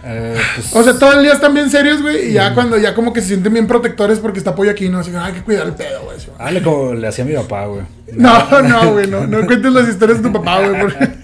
[0.06, 2.28] Eh, pues, O sea, todo el día están bien serios, güey.
[2.28, 4.98] Y ya cuando ya como que se sienten bien protectores porque está pollo aquí, ¿no?
[4.98, 6.18] Así que hay que cuidar el pedo, güey.
[6.18, 7.80] así, Dale como le hacía a mi papá, güey.
[8.12, 9.26] No, no, güey, no.
[9.26, 10.78] No cuentes las historias de tu papá, güey.
[10.78, 11.08] porque-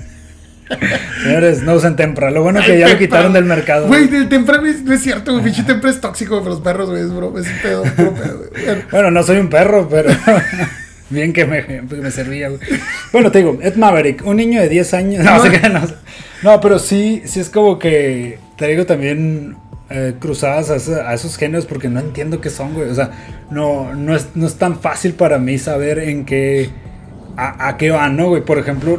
[1.22, 2.30] Señores, no usen tempra.
[2.30, 3.87] Lo bueno que ya lo quitaron del mercado.
[3.88, 5.44] Güey, el tempra no es, es cierto, güey.
[5.44, 7.02] Pinche tempra es tóxico para los perros, güey.
[7.02, 8.83] Es bro, es un pedo, puro pedo, güey.
[8.90, 10.11] Bueno, no soy un perro, pero
[11.11, 12.61] bien que me, que me servía, güey.
[13.12, 15.24] Bueno, te digo, Ed Maverick, un niño de 10 años.
[15.24, 15.42] No, No.
[15.42, 15.83] sé qué, no,
[16.42, 19.56] no, pero sí, sí es como que traigo también
[19.90, 22.88] eh, cruzadas a, esos géneros porque no entiendo qué son, güey.
[22.88, 23.11] O sea,
[23.50, 26.70] no, no, es, no es tan fácil para mí saber en qué,
[27.37, 28.44] a, a qué van, ¿no, güey?
[28.44, 28.98] Por ejemplo,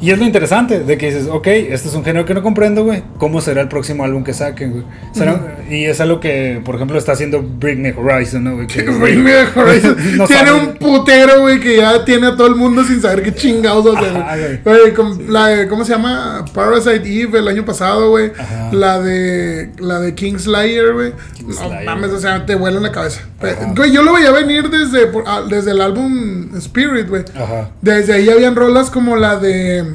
[0.00, 2.84] y es lo interesante de que dices, ok, este es un género que no comprendo,
[2.84, 3.02] güey.
[3.18, 4.84] ¿Cómo será el próximo álbum que saquen, güey?
[5.12, 8.66] ¿Será- Y es algo que, por ejemplo, está haciendo Bring Me Horizon, ¿no, güey?
[9.00, 9.96] Bring Me Horizon.
[10.16, 13.34] No tiene un putero, güey, que ya tiene a todo el mundo sin saber qué
[13.34, 14.16] chingados hacer.
[14.16, 14.60] Ajá, güey.
[14.64, 16.44] Güey, con la de- ¿cómo se llama?
[16.54, 18.32] Parasite Eve el año pasado, güey.
[18.38, 18.70] Ajá.
[18.72, 21.12] La de la de Kingslayer, güey.
[21.46, 23.22] No mames, o sea, te vuela en la cabeza.
[23.42, 23.72] Ajá.
[23.74, 27.24] Güey, yo lo veía venir desde, ah, desde el álbum Spirit, güey.
[27.34, 27.70] Ajá.
[27.80, 29.94] Desde ahí habían rolas como la de.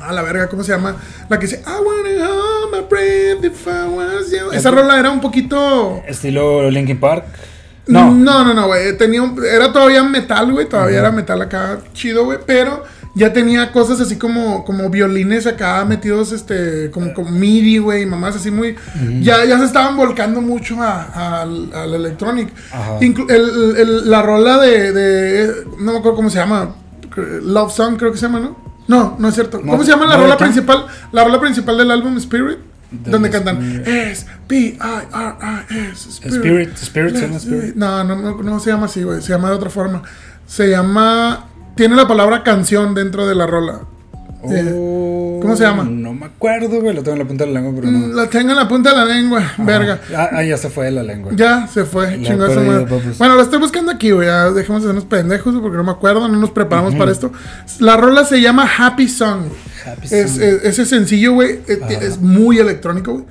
[0.00, 0.96] A la verga, ¿cómo se llama?
[1.28, 4.52] La que dice I wanna hold my breath if I was you.
[4.52, 6.02] Esa rola era un poquito.
[6.06, 7.24] Estilo Linkin Park.
[7.88, 8.14] No, No.
[8.14, 8.96] no, no, no, güey.
[8.98, 10.68] Tenía un- era todavía metal, güey.
[10.68, 12.38] Todavía era metal acá chido, güey.
[12.46, 12.84] Pero
[13.16, 18.02] ya tenía cosas así como, como violines acá metidos, este, como, como MIDI, güey.
[18.02, 18.76] y Mamás así muy.
[19.22, 22.50] ya, ya se estaban volcando mucho a- a- al, al electronic.
[22.70, 23.00] Ajá.
[23.00, 26.74] Inclu- el- el- la rola de, de- No me acuerdo cómo se llama.
[27.42, 28.56] Love Song, creo que se llama, ¿no?
[28.86, 29.60] No, no es cierto.
[29.64, 30.86] No, ¿Cómo se llama la ¿no de rola principal?
[31.10, 32.58] La rola principal del álbum Spirit.
[32.90, 33.82] Donde cantan.
[33.84, 35.06] S, P, I, R,
[35.70, 36.08] I, S,
[36.82, 39.20] Spirit, Spirit, no, no, no se llama así, güey.
[39.22, 40.02] Se llama de otra forma.
[40.46, 41.46] Se llama.
[41.76, 43.80] Tiene la palabra canción dentro de la rola.
[44.50, 45.84] Eh, Oh, ¿cómo se llama?
[45.84, 46.94] No me acuerdo, güey.
[46.94, 48.06] Lo tengo en la punta de la lengua, pero no.
[48.14, 50.00] La tengo en la punta de la lengua, verga.
[50.16, 51.32] Ah, ah, ya se fue de la lengua.
[51.34, 52.86] Ya se fue, madre.
[52.86, 53.18] papas.
[53.18, 54.28] Bueno, lo estoy buscando aquí, güey.
[54.54, 57.32] Dejemos de hacernos pendejos porque no me acuerdo, no nos preparamos para esto.
[57.80, 59.46] La rola se llama Happy Song.
[59.84, 60.18] Happy Song.
[60.18, 61.92] es- ese sencillo, güey, es, Ajá.
[61.92, 63.24] es muy electrónico, güey.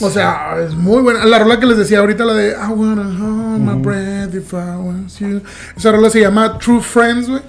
[0.00, 1.24] O sea, es muy buena.
[1.26, 4.76] La rola que les decía ahorita, la de I wanna hold my breath if I
[4.78, 5.42] was you.
[5.76, 7.42] Esa rola se llama True Friends, güey.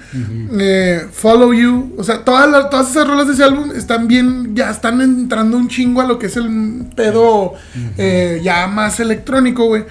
[0.59, 1.93] Eh, Follow You.
[1.97, 5.57] O sea, todas, las- todas esas rolas de ese álbum están bien, ya están entrando
[5.57, 7.53] un chingo a lo que es el pedo
[7.97, 9.85] eh, ya más electrónico, güey.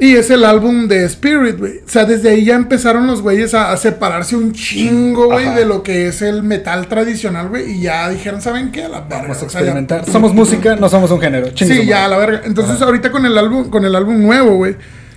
[0.00, 1.78] Y es el álbum de Spirit, güey.
[1.86, 5.66] O sea, desde ahí ya empezaron los güeyes a, a separarse un chingo, güey, de
[5.66, 7.72] lo que es el metal tradicional, güey.
[7.72, 8.84] Y ya dijeron, ¿saben qué?
[8.84, 9.22] A la verga.
[9.22, 10.06] Vamos a o sea, ya- experimentar.
[10.10, 11.50] Somos música, no somos un género.
[11.50, 12.40] Chingue Sí, ya, a la verga.
[12.46, 14.76] Entonces, ahorita con el álbum, con el álbum nuevo, güey.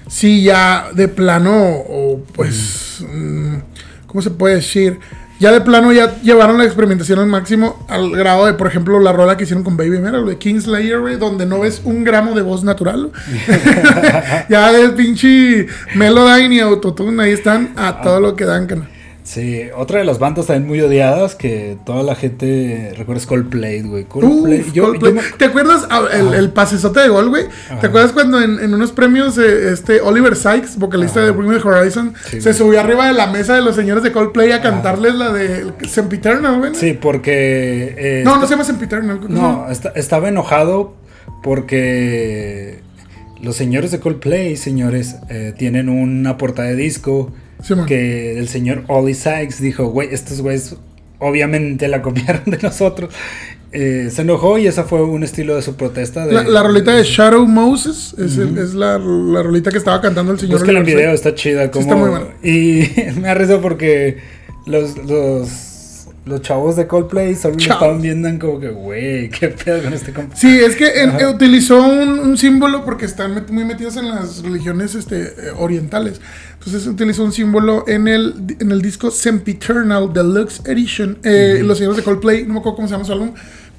[0.09, 3.03] Sí, ya de plano, o pues.
[3.09, 3.55] mm,
[4.05, 4.99] ¿Cómo se puede decir?
[5.39, 9.11] Ya de plano ya llevaron la experimentación al máximo al grado de, por ejemplo, la
[9.11, 12.33] rola que hicieron con Baby Mera, lo de Kingslayer, güey, donde no ves un gramo
[12.33, 13.11] de voz natural.
[14.49, 18.87] ya de pinche Melodyne y Autotune, ahí están a todo lo que dan, cana.
[19.23, 23.81] Sí, otra de las bandas también muy odiadas que toda la gente recuerda es Coldplay,
[23.81, 24.03] güey.
[24.03, 24.65] Uf, Coldplay.
[24.73, 25.13] yo, Coldplay.
[25.15, 27.45] yo me- ¿Te acuerdas ah, el, el pasesote de gol, güey?
[27.79, 31.55] ¿Te acuerdas cuando en, en unos premios eh, este Oliver Sykes, vocalista de Bring Me
[31.57, 32.53] Horizon, Sí, se güey.
[32.53, 36.59] subió arriba de la mesa de los señores de Coldplay a cantarles la de Sempiternal,
[36.59, 36.75] güey?
[36.75, 37.95] Sí, porque.
[37.97, 39.19] eh, No, no se llama Sempiternal.
[39.21, 40.95] ¿cómo se No, esta- estaba enojado
[41.41, 42.79] porque
[43.41, 47.31] los señores de Coldplay, señores, eh, tienen una portada de disco
[47.63, 50.75] Sí, que el señor Ollie Sykes dijo, güey, estos güeyes
[51.19, 53.13] obviamente la copiaron de nosotros.
[53.71, 56.27] Eh, se enojó y esa fue un estilo de su protesta.
[56.27, 59.99] De, La, la rolita de Shadow Moses es, el- es la, la rolita que estaba
[59.99, 60.59] cantando el señor.
[60.59, 61.71] Búsquenla en Oliver video, está chida.
[61.71, 62.27] Como, está muy buena.
[62.43, 62.87] Y
[63.19, 64.17] me ha porque
[64.67, 65.49] los, los,
[66.25, 70.13] los chavos de Coldplay solo lo estaban viendo como que, güey, qué pedo con este
[70.13, 70.35] compa.
[70.35, 74.07] Sí, es que en- eh, utilizó un, un símbolo porque están met- muy metidos en
[74.09, 76.21] las religiones este, eh, orientales.
[76.53, 81.17] Entonces utilizó un símbolo en el, en el disco Sempiternal Deluxe Edition.
[81.23, 83.33] Eh, Los señores de Coldplay, no me acuerdo cómo se llama su álbum,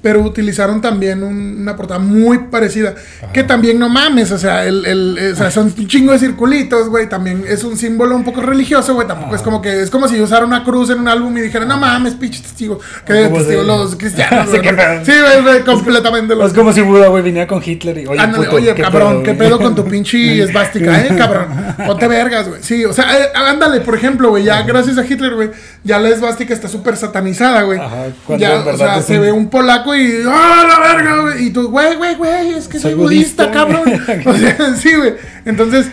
[0.05, 2.93] pero utilizaron también un- una portada muy parecida.
[3.33, 6.19] Que también no mames, o sea, el, el- eh, o sea, son un chingo de
[6.19, 7.09] circulitos, güey.
[7.09, 9.07] También es un símbolo un poco religioso, güey.
[9.07, 11.65] Tampoco es como que es como si usara una cruz en un álbum y dijera,
[11.65, 12.79] no mames, pinche testigo.
[13.03, 14.47] Que Como testigos si- los cristianos,
[15.05, 15.41] Sí, güey.
[15.41, 18.05] güey, completamente los Es como si Buda, güey, viniera con Hitler y.
[18.05, 21.47] Oye, Ándale, puto, oye, ¿qué cabrón, ¿qué pedo con tu pinche esvástica, eh, cabrón?
[21.87, 22.61] Ponte vergas, güey.
[22.61, 25.49] Sí, o sea, eh, ándale, por ejemplo, güey, ya gracias a Hitler, güey,
[25.83, 27.79] ya la esvástica está súper satanizada, güey.
[27.79, 28.05] Ajá,
[28.37, 31.47] Ya, o sea, es se ve un polaco y, ¡ah, la verga, güey!
[31.47, 33.83] Y tú, güey, güey, güey, es que soy, Soy budista, budista, cabrón.
[34.25, 35.13] o sea, sí, güey.
[35.45, 35.87] Entonces,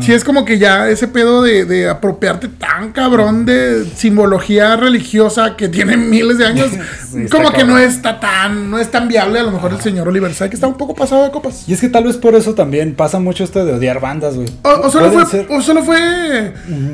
[0.00, 5.56] sí es como que ya ese pedo de, de apropiarte tan cabrón de simbología religiosa
[5.56, 6.70] que tiene miles de años,
[7.10, 9.38] Sí, como que no está tan, no es tan viable.
[9.40, 11.64] A lo mejor el señor Oliver sabe que está un poco pasado de copas.
[11.66, 14.48] Y es que tal vez por eso también pasa mucho esto de odiar bandas, güey.
[14.62, 16.52] O, o solo fue, ser- o solo fue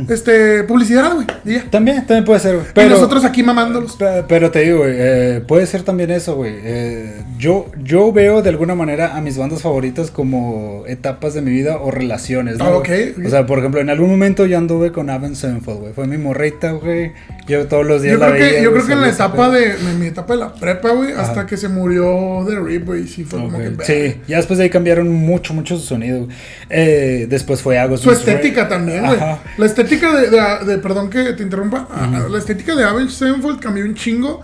[0.08, 1.26] este, publicidad, güey.
[1.70, 2.66] También, también puede ser, güey.
[2.68, 3.96] y Pero, nosotros aquí mamándolos.
[3.96, 6.53] pe- pero te digo, güey, eh, puede ser también eso, güey.
[6.62, 11.50] Eh, yo, yo veo de alguna manera a mis bandas favoritas como etapas de mi
[11.50, 12.64] vida o relaciones, ¿no?
[12.64, 13.10] Ah, güey?
[13.10, 13.26] ok.
[13.26, 15.92] O sea, por ejemplo, en algún momento yo anduve con Avenged Sevenfold, güey.
[15.92, 17.12] Fue mi morrita, güey.
[17.46, 19.50] Yo todos los días Yo la creo que, veía, yo creo que en la etapa
[19.50, 23.06] de, en mi etapa de la prepa, güey, hasta que se murió The Rip, güey,
[23.06, 23.74] sí fue como que...
[23.84, 26.26] Sí, ya después de ahí cambiaron mucho, mucho su sonido.
[26.70, 28.00] Eh, después fue Agos.
[28.00, 29.18] Su estética también, güey.
[29.58, 31.86] La estética de, de- de- perdón que te interrumpa,
[32.30, 34.42] la estética de Avenged Sevenfold cambió un chingo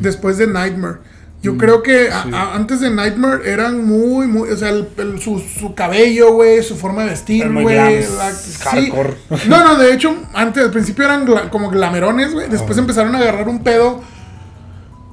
[0.00, 0.98] después de Nightmare.
[1.42, 5.20] Yo creo que a- a- antes de Nightmare eran muy, muy, o sea, el- el-
[5.22, 7.76] su, su cabello, güey, su forma de vestir, güey.
[8.90, 9.14] hardcore.
[9.48, 12.48] No, no, de hecho, antes, al principio eran gla- como glamerones, güey.
[12.50, 14.02] Después empezaron a agarrar un pedo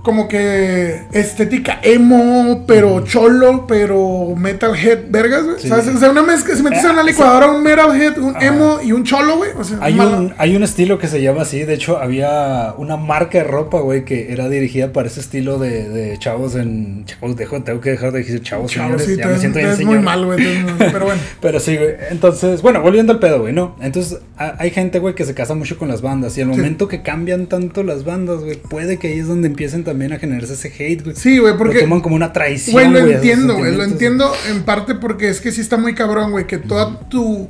[0.08, 5.58] como que estética emo, pero cholo, pero metalhead, vergas, güey.
[5.60, 5.68] Sí.
[5.68, 5.90] ¿Sabes?
[5.90, 8.94] O sea, una mezcla, si metes en una Eh, licuadora un metalhead, un emo y
[8.94, 9.52] un cholo, güey.
[9.60, 11.64] O sea, Hay un, hay un estilo que se llama así.
[11.66, 15.90] De hecho, había una marca de ropa, güey, que era dirigida para ese estilo de,
[15.90, 17.04] de chavos en.
[17.04, 19.06] Chavos, dejo, tengo que dejar de decir chavos, Chavo, señores.
[19.06, 20.00] sí, ya me siento bien muy señor.
[20.02, 20.40] mal, güey.
[20.64, 21.22] muy mal, Pero bueno.
[21.42, 21.90] Pero sí, güey.
[22.12, 23.76] Entonces, bueno, volviendo al pedo, güey, ¿no?
[23.82, 26.38] Entonces, a- hay gente, güey, que se casa mucho con las bandas.
[26.38, 26.58] Y al Sí.
[26.58, 30.20] momento que cambian tanto las bandas, güey, puede que ahí es donde empiecen también a
[30.20, 31.16] generarse ese hate, güey.
[31.16, 31.76] Sí, güey, porque.
[31.76, 32.74] Lo toman como una traición.
[32.74, 33.76] Güey, lo entiendo, güey.
[33.76, 36.48] Lo entiendo en parte porque es que sí está muy cabrón, güey.
[36.48, 37.50] Que toda tu.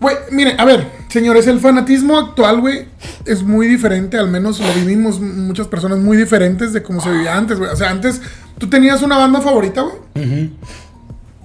[0.00, 2.86] Güey, mire, a ver, señores, el fanatismo actual, güey,
[3.24, 4.18] es muy diferente.
[4.18, 7.70] Al menos lo vivimos muchas personas muy diferentes de cómo se vivía antes, güey.
[7.70, 8.20] O sea, antes
[8.58, 10.50] tú tenías una banda favorita, güey.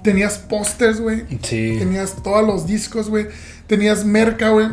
[0.03, 1.23] Tenías pósters, güey.
[1.43, 1.75] Sí.
[1.77, 3.27] Tenías todos los discos, güey.
[3.67, 4.67] Tenías merca, güey.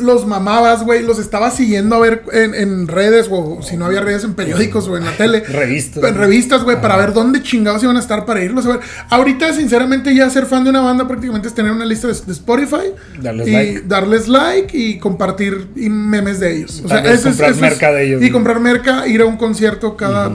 [0.00, 1.02] Los mamabas, güey.
[1.02, 4.88] Los estabas siguiendo a ver en, en redes o si no había redes en periódicos
[4.88, 5.40] o en la tele.
[5.48, 6.02] Revistas.
[6.02, 8.80] En revistas, güey, para ver dónde chingados iban a estar para irlos a ver.
[9.10, 12.32] Ahorita, sinceramente, ya ser fan de una banda prácticamente es tener una lista de, de
[12.32, 12.92] Spotify.
[13.20, 13.80] Darles y like.
[13.86, 16.82] darles like y compartir y memes de ellos.
[16.84, 18.32] O sea, eso es, comprar eso es- merca de ellos, Y ¿no?
[18.32, 20.30] comprar merca, ir a un concierto cada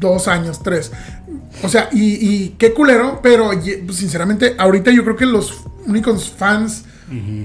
[0.00, 0.92] dos años, tres.
[1.62, 3.50] O sea, y, y qué culero, pero
[3.90, 5.54] sinceramente, ahorita yo creo que los
[5.86, 6.84] únicos fans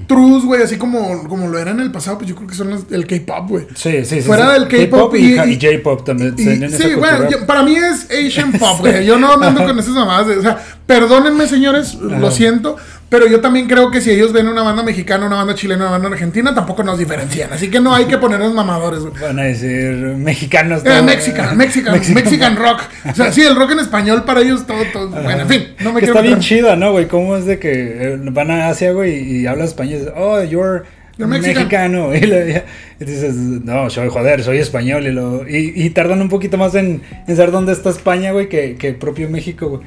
[0.06, 2.70] trus, güey, así como, como lo eran en el pasado, pues yo creo que son
[2.70, 3.66] los del K-pop, güey.
[3.74, 4.22] Sí, sí, sí.
[4.22, 4.60] Fuera sí.
[4.60, 6.34] del K-pop y, y- y J-pop también.
[6.36, 9.04] Y- sí, bueno, yo- para mí es Asian Pop, güey.
[9.06, 10.26] Yo no ando con esas mamadas.
[10.26, 12.76] de- o sea, perdónenme, señores, lo siento.
[13.12, 15.90] Pero yo también creo que si ellos ven una banda mexicana, una banda chilena, una
[15.90, 17.52] banda argentina, tampoco nos diferencian.
[17.52, 19.12] Así que no hay que ponernos mamadores, güey.
[19.20, 20.80] Van a decir mexicanos.
[20.82, 21.02] Eh.
[21.02, 22.80] Mexican, Mexican, Mexican rock.
[23.10, 25.10] O sea, sí, el rock en español para ellos todo, todo.
[25.10, 27.06] Bueno, en fin, no me Que está bien chida, ¿no, güey?
[27.06, 30.10] ¿Cómo es de que eh, van a Asia, güey, y hablas español?
[30.16, 30.84] oh, you're
[31.18, 32.14] Mexicano.
[32.14, 32.64] Y, le-
[33.00, 35.06] y dices, no, soy joder, soy español.
[35.06, 38.48] Y, lo, y, y tardan un poquito más en, en saber dónde está España, güey,
[38.48, 39.82] que, que propio México, güey.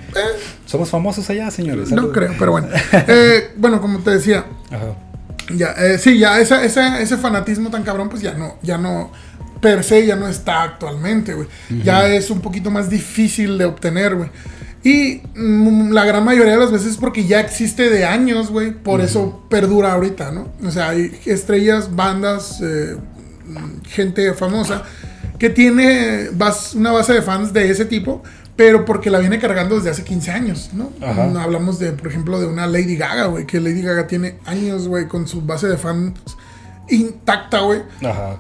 [0.66, 1.92] Somos famosos allá, señores.
[1.92, 1.96] Eh.
[1.96, 2.14] No Salud.
[2.14, 2.68] creo, pero bueno.
[3.08, 4.96] Eh, bueno, como te decía, Ajá.
[5.56, 9.12] Ya, eh, sí, ya esa, esa- ese fanatismo tan cabrón, pues ya no, ya no,
[9.62, 11.48] per se ya no está actualmente, güey.
[11.84, 14.30] Ya es un poquito más difícil de obtener, güey.
[14.86, 18.72] Y mm, la gran mayoría de las veces es porque ya existe de años, güey.
[18.72, 20.48] Por eso perdura ahorita, ¿no?
[20.66, 22.96] O sea, hay estrellas, bandas, eh,
[23.48, 24.84] mm, gente famosa
[25.40, 28.22] que tiene bas- una base de fans de ese tipo,
[28.56, 30.92] pero porque la viene cargando desde hace 15 años, ¿no?
[31.02, 31.26] Ajá.
[31.30, 34.88] Mm, Hablamos de, por ejemplo, de una Lady Gaga, güey, que Lady Gaga tiene años,
[34.88, 36.14] güey, con su base de fans
[36.90, 37.82] intacta, güey.
[38.04, 38.38] Ajá.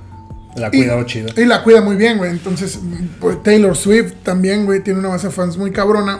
[0.56, 1.28] La ha Y- chido.
[1.36, 2.32] Y la cuida muy bien, güey.
[2.32, 2.80] Entonces,
[3.20, 6.20] pues, Taylor Swift también, güey, tiene una base de fans muy cabrona.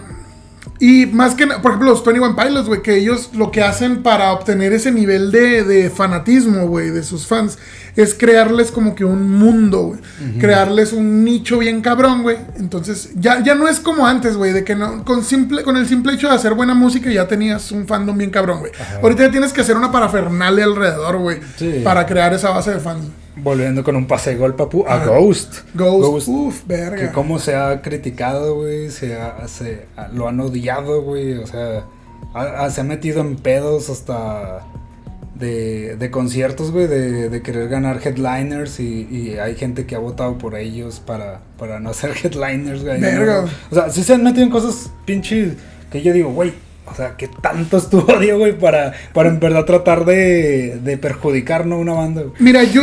[0.78, 4.34] Y más que, por ejemplo, los 21 Pilots, güey, que ellos lo que hacen para
[4.34, 7.58] obtener ese nivel de, de fanatismo, güey, de sus fans,
[7.96, 10.00] es crearles como que un mundo, güey.
[10.38, 12.36] Crearles un nicho bien cabrón, güey.
[12.58, 15.88] Entonces, ya, ya no es como antes, güey, de que no, con, simple, con el
[15.88, 18.74] simple hecho de hacer buena música ya tenías un fandom bien cabrón, güey.
[19.02, 21.82] Ahorita ya tienes que hacer una parafernalia alrededor, güey, Sí.
[21.86, 23.06] para crear esa base de fans.
[23.38, 25.06] Volviendo con un pase de gol, papu, a Ajá.
[25.08, 25.56] Ghost.
[25.74, 27.12] Ghost, uf, Que verga.
[27.12, 31.86] cómo se ha criticado, güey, se, ha- se- lo han odiado, güey, o sea,
[32.34, 34.62] ha- se ha metido en pedos hasta
[35.36, 40.00] de, de conciertos, güey, de, de querer ganar headliners y, y hay gente que ha
[40.00, 43.02] votado por ellos para, para no ser headliners, güey.
[43.02, 43.42] Verga.
[43.42, 43.50] ¿no?
[43.72, 45.54] O sea, sí se han metido en cosas pinches
[45.92, 46.54] que yo digo, güey,
[46.90, 50.98] o sea, que tanto es tu odio, güey, para, para en verdad tratar de, de
[50.98, 51.80] perjudicar, ¿no?
[51.80, 52.34] Una banda, güey.
[52.40, 52.82] Mira, yo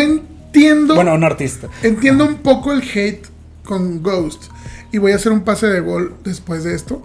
[0.53, 0.95] entiendo.
[0.95, 1.69] Bueno, un artista.
[1.83, 3.27] Entiendo un poco el hate
[3.65, 4.45] con Ghost.
[4.93, 7.03] Y voy a hacer un pase de gol después de esto.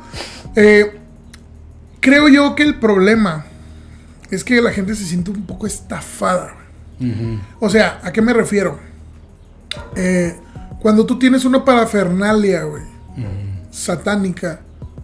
[0.56, 1.00] Eh,
[2.02, 3.46] creo yo que el problema
[4.30, 6.54] es que la gente se siente un poco estafada.
[7.00, 7.12] güey.
[7.12, 7.40] Ujú.
[7.62, 8.78] O sea, ¿a qué me refiero?
[9.96, 10.36] Eh,
[10.82, 12.84] cuando tú tienes una parafernalia, güey,
[13.72, 14.60] satánica,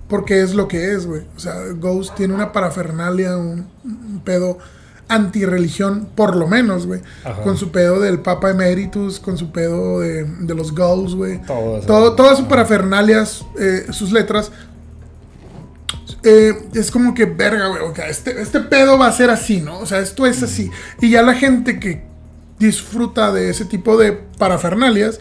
[0.10, 1.22] porque es lo que es, güey.
[1.38, 4.58] O sea, Ghost tiene una parafernalia, un, un pedo
[5.14, 7.02] antirreligión, por lo menos, güey.
[7.44, 11.42] Con su pedo del Papa Emeritus, con su pedo de, de los Gulls, güey.
[11.46, 11.80] Todo.
[11.82, 14.52] Todo, todas sus parafernalias, eh, sus letras.
[16.24, 17.82] eh, es como que, verga, güey.
[17.82, 19.80] ok, este, este pedo va a ser así, ¿no?
[19.80, 20.72] O sea, esto es así.
[21.02, 22.04] Y ya la gente que
[22.60, 25.20] disfruta de ese tipo de parafernalias,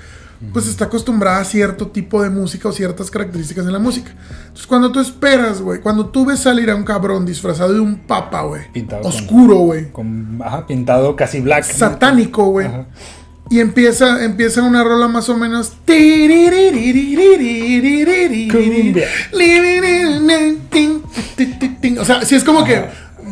[0.52, 4.12] pues está acostumbrada a cierto tipo de música o ciertas características en la música.
[4.40, 7.96] Entonces, cuando tú esperas, güey, cuando tú ves salir a un cabrón disfrazado de un
[7.96, 9.88] papa, güey, Pintado oscuro, güey,
[10.44, 11.64] ajá, pintado casi black.
[11.64, 12.68] satánico, güey.
[13.50, 15.72] Y empieza, empieza una rola más o menos.
[18.50, 19.08] Cumbia.
[22.00, 22.82] O sea, sí es como que.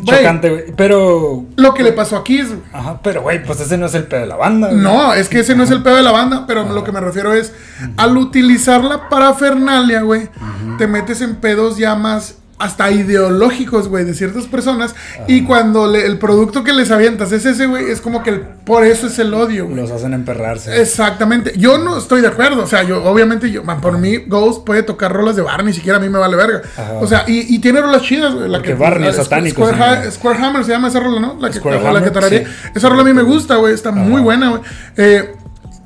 [0.03, 0.63] Chocante, güey.
[0.75, 1.45] Pero.
[1.55, 2.47] Lo que le pasó a Kiss.
[2.49, 2.59] güey.
[2.73, 4.67] Ajá, pero güey, pues ese no es el pedo de la banda.
[4.69, 4.79] güey.
[4.79, 6.99] No, es que ese no es el pedo de la banda, pero lo que me
[6.99, 7.53] refiero es,
[7.97, 10.29] al utilizar la parafernalia, güey,
[10.77, 14.95] te metes en pedos ya más hasta ideológicos, güey, de ciertas personas,
[15.27, 18.39] y cuando le- el producto que les avientas es ese, güey, es como que el-
[18.41, 19.77] por eso es el odio, güey.
[19.77, 20.79] Los hacen emperrarse.
[20.81, 24.65] Exactamente, yo no estoy de acuerdo, o sea, yo obviamente, yo, man, por mí, Ghost
[24.65, 26.61] puede tocar rolas de Barney, ni siquiera a mí me vale verga.
[26.77, 26.93] Ajá.
[27.01, 28.49] O sea, y, y tiene rolas chidas, güey.
[28.49, 30.07] la Porque Barney es satánico, Square, sí.
[30.07, 31.37] Ha- Square Hammer se llama esa rola, ¿no?
[31.39, 32.43] La que, Square la Hammer, que sí.
[32.75, 34.61] Esa rola a mí me gusta, güey, está muy buena, güey.
[34.97, 35.33] Eh,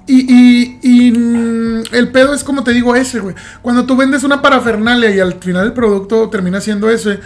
[0.08, 3.36] y, y, y, mm, el pedo es como te digo ese, güey.
[3.62, 7.20] Cuando tú vendes una parafernalia y al final el producto termina siendo ese,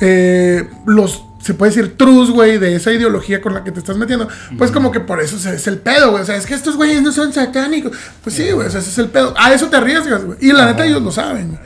[0.00, 3.96] eh, los, se puede decir, trus, güey, de esa ideología con la que te estás
[3.96, 4.28] metiendo,
[4.58, 6.22] pues como que por eso es el pedo, güey.
[6.22, 7.92] O sea, es que estos güeyes no son satánicos.
[8.22, 9.34] Pues sí, güey, o sea, ese es el pedo.
[9.38, 10.38] A eso te arriesgas, güey.
[10.40, 11.60] Y la neta ellos lo saben, güey.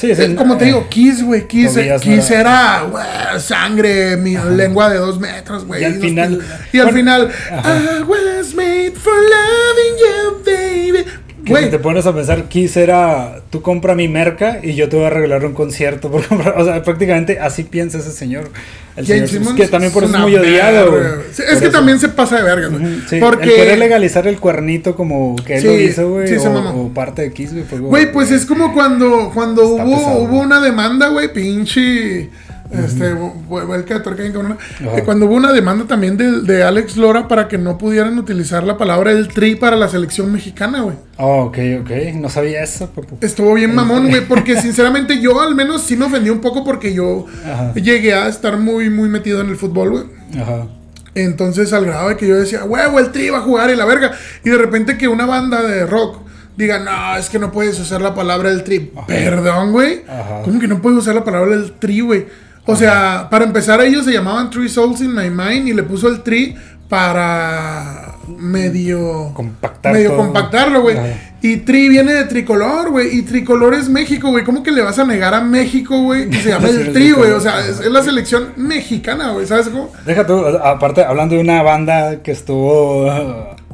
[0.00, 3.04] Sí, Eh, como te digo, Kiss, güey, Kiss, Kiss era güey,
[3.38, 5.82] sangre, mi lengua de dos metros, güey.
[5.82, 6.40] Y al final-.
[6.72, 7.98] Y al final, ajá.
[7.98, 11.04] I was made for loving you, baby.
[11.44, 14.96] Que si te pones a pensar, Kiss era, tú compra mi merca y yo te
[14.96, 16.54] voy a regalar un concierto por comprar.
[16.58, 18.50] O sea, prácticamente así piensa ese señor.
[18.96, 20.90] El señor Simmons que también por eso es muy odiado.
[20.90, 21.02] güey.
[21.32, 21.70] Sí, Por es que eso.
[21.70, 22.82] también se pasa de verga, güey.
[22.84, 23.44] Ujú, sí, Porque.
[23.44, 26.36] El querer legalizar el cuernito como que él Sí, lo hizo, güey.
[26.36, 27.64] o, o parte de Kiss, güey.
[27.64, 31.32] fue como- Güey, pues es como cuando, cuando Está hubo, pesado, hubo una demanda, güey,
[31.32, 32.28] pinche.
[32.70, 34.56] Este, vu- el que atorca bien cabrón.
[34.80, 34.98] Ajá.
[34.98, 38.62] Eh, Cuando hubo una demanda también de, de Alex Lora para que no pudieran utilizar
[38.64, 40.96] la palabra el tri para la selección mexicana, güey.
[41.16, 41.90] Oh, ok, ok.
[42.14, 42.90] No sabía eso.
[43.20, 46.94] Estuvo bien mamón, güey, porque sinceramente yo al menos sí me ofendí un poco porque
[46.94, 47.74] yo Ajá.
[47.74, 50.04] llegué a estar muy, muy metido en el fútbol, güey.
[50.40, 50.66] Ajá.
[51.14, 53.84] Entonces, al grado de que yo decía, huevo, el tri va a jugar y la
[53.84, 54.12] verga.
[54.44, 56.18] Y de repente que una banda de rock
[56.56, 58.92] diga, no, es que no puedes usar la palabra del tri.
[59.08, 60.02] Perdón, güey.
[60.08, 60.42] Ajá.
[60.44, 62.26] ¿Cómo que no puedes usar la palabra del tri, güey?
[62.66, 66.08] O sea, para empezar, ellos se llamaban Three Souls in My Mind y le puso
[66.08, 66.54] el tri
[66.88, 70.18] para medio Compactar medio todo.
[70.18, 70.96] compactarlo, güey.
[71.42, 73.16] Y tri viene de tricolor, güey.
[73.16, 74.44] Y tricolor es México, güey.
[74.44, 76.28] ¿Cómo que le vas a negar a México, güey?
[76.28, 77.30] Que se llama el tri, güey.
[77.32, 79.46] O sea, es, es la selección mexicana, güey.
[79.46, 79.90] ¿Sabes cómo?
[80.04, 83.10] Deja tú, aparte, hablando de una banda que estuvo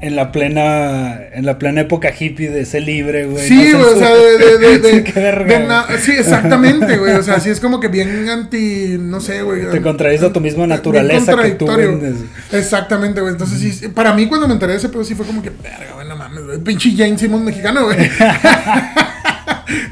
[0.00, 3.46] en la plena en la plena época hippie de ser libre, güey.
[3.46, 7.80] Sí, güey, o sea, de, de, de, sí, exactamente, güey, o sea, sí es como
[7.80, 9.70] que bien anti, no sé, güey.
[9.70, 12.16] Te contradices a tu misma naturaleza que tú vendes.
[12.52, 15.42] Exactamente, güey, entonces sí, para mí cuando me enteré de ese pedo sí fue como
[15.42, 17.98] que, verga, güey, no mames, güey, pinche James Simmons mexicano, güey.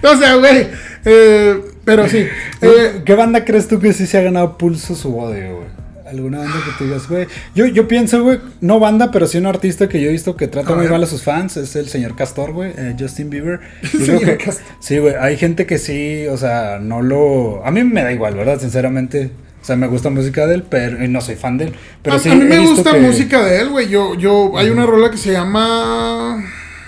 [0.03, 0.69] o sea, güey,
[1.07, 2.27] eh, pero sí,
[2.61, 5.74] eh, ¿Qué banda crees tú que sí se ha ganado pulso su odio, güey?
[6.07, 7.27] ¿Alguna banda que tú digas, güey?
[7.55, 10.49] Yo, yo pienso, güey, no banda, pero sí un artista que yo he visto que
[10.49, 13.61] trata muy mal a sus fans, es el señor Castor, güey, eh, Justin Bieber.
[13.83, 14.65] Yo creo Señor que- Castor.
[14.81, 17.65] Sí, güey, hay gente que sí, o sea, no lo...
[17.65, 18.61] A mí me da igual, ¿verdad?
[18.61, 19.31] Sinceramente,
[19.63, 21.75] o sea, me gusta música de él, pero y no soy fan de él.
[22.03, 24.69] Pero a, sí a mí me gusta que- música de él, güey, yo, yo, hay
[24.69, 26.37] una rola que se llama...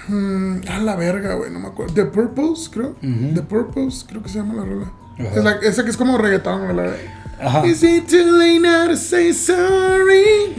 [0.09, 1.95] mm, a la verga, güey, no me acuerdo.
[1.95, 2.97] The Purpose, creo.
[3.01, 4.93] The Purpose, creo que se llama la rola.
[5.35, 7.16] Es la- esa que es como reggaetón, de...
[7.39, 7.65] Ajá.
[7.67, 10.55] Is it too late now to say sorry?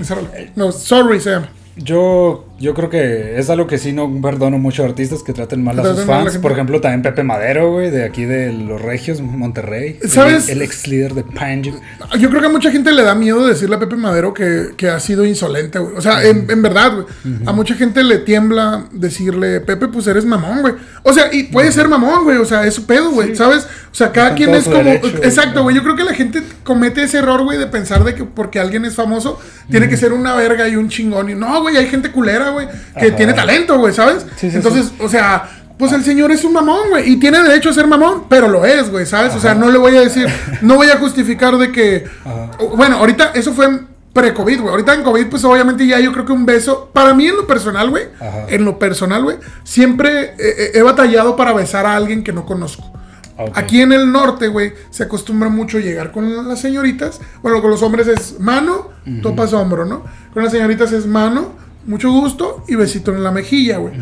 [0.55, 1.49] No, sorry se llama.
[1.75, 5.63] Yo Yo creo que es algo que sí no perdono mucho a artistas que traten
[5.63, 6.37] mal a sus a fans.
[6.39, 9.99] Por ejemplo, también Pepe Madero, güey, de aquí de Los Regios, Monterrey.
[10.07, 10.49] ¿Sabes?
[10.49, 11.73] El, el ex líder de Panji.
[12.19, 14.89] Yo creo que a mucha gente le da miedo decirle a Pepe Madero que, que
[14.89, 15.95] ha sido insolente, güey.
[15.95, 17.05] O sea, en, en verdad, güey.
[17.45, 20.73] A mucha gente le tiembla decirle, Pepe, pues eres mamón, güey.
[21.03, 22.37] O sea, y puede ser mamón, güey.
[22.37, 23.35] O sea, es su pedo, güey.
[23.35, 23.67] ¿Sabes?
[23.91, 24.77] O sea, cada quien es como.
[24.77, 25.07] derecho.
[25.23, 25.75] Exacto, güey.
[25.75, 28.85] Yo creo que la gente comete ese error, güey, de pensar de que porque alguien
[28.85, 29.39] es famoso,
[29.69, 31.29] tiene que ser una verga y un chingón.
[31.29, 32.67] Y no, güey, hay gente culera, güey,
[32.99, 33.15] que Ajá.
[33.15, 34.25] tiene talento, güey, ¿sabes?
[34.37, 35.49] Sí, sí, Entonces, o sea.
[35.77, 37.11] Pues el señor es un mamón, güey.
[37.11, 39.35] Y tiene derecho a ser mamón, pero lo es, güey, ¿sabes?
[39.35, 40.25] O sea, no le voy a decir,
[40.63, 42.03] no voy a justificar de que.
[42.25, 42.49] Ajá.
[42.75, 43.81] Bueno, ahorita eso fue
[44.11, 44.71] pre-COVID, güey.
[44.71, 46.89] Ahorita en COVID, pues obviamente ya yo creo que un beso.
[46.91, 48.05] Para mí, en lo personal, güey.
[48.19, 48.47] Ajá.
[48.49, 49.37] En lo personal, güey.
[49.63, 52.91] Siempre eh, he batallado para besar a alguien que no conozco.
[53.37, 53.51] Ok.
[53.53, 57.21] Aquí en el norte, güey, se acostumbra mucho llegar con las señoritas.
[57.43, 58.89] Bueno, con los hombres es mano,
[59.21, 60.03] topas hombro, ¿no?
[60.33, 61.51] Con las señoritas es mano,
[61.87, 63.93] mucho gusto y besito en la mejilla, güey.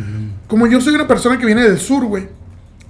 [0.47, 2.27] Como yo soy una persona que viene del sur, güey.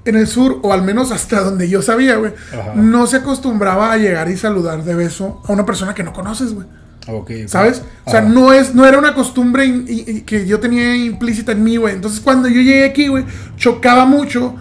[0.06, 2.32] En el sur, o al menos hasta donde yo sabía, güey,
[2.76, 6.54] no se acostumbraba a llegar y saludar de beso a una persona que no conoces,
[6.54, 6.68] güey.
[7.48, 7.82] ¿Sabes?
[8.06, 11.78] O sea, no es, no era una costumbre in- que yo tenía implícita en mí,
[11.78, 11.94] güey.
[11.96, 13.26] Entonces, cuando yo llegué aquí, güey,
[13.58, 14.56] chocaba mucho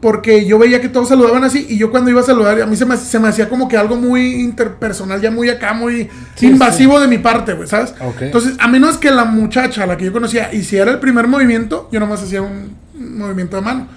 [0.00, 2.74] porque yo veía que todos saludaban así y yo cuando iba a saludar, a mí
[2.76, 6.46] se me, se me hacía como que algo muy interpersonal, ya muy acá, muy Sí,
[6.46, 7.94] invasivo de mi parte, güey, ¿sabes?
[8.26, 12.00] Entonces, a menos que la muchacha, la que yo conocía, hiciera el primer movimiento, yo
[12.00, 13.88] nomás hacía un movimiento de mano.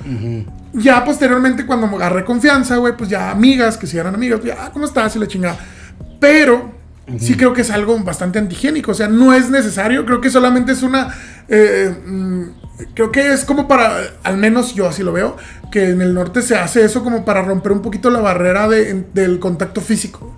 [0.73, 4.53] Ya posteriormente, cuando me agarré confianza, güey, pues ya amigas, que si eran amigas, pues
[4.55, 5.15] ya, "Ah, ¿cómo estás?
[5.15, 5.57] Y la chingada.
[6.19, 6.71] Pero
[7.19, 8.91] sí creo que es algo bastante antihigiénico.
[8.91, 10.05] O sea, no es necesario.
[10.05, 11.09] Creo que solamente es una.
[11.47, 12.43] eh, mm,
[12.93, 13.97] creo que es como para.
[14.23, 15.37] Al menos yo así lo veo.
[15.71, 19.05] Que en el norte se hace eso como para romper un poquito la barrera de-
[19.13, 20.35] del contacto físico.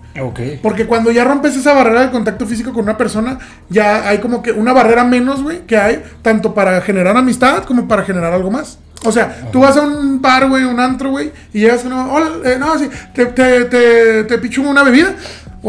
[0.63, 3.37] Porque cuando ya rompes esa barrera del contacto físico con una persona,
[3.69, 7.85] ya hay como que una barrera menos, güey, que hay tanto para generar amistad como
[7.87, 8.79] para generar algo más.
[9.03, 12.07] O sea, tú vas a un bar, güey, un antro, güey, y llegas con una,
[12.11, 15.13] hola, eh, no, sí, te, te, te, te picho una bebida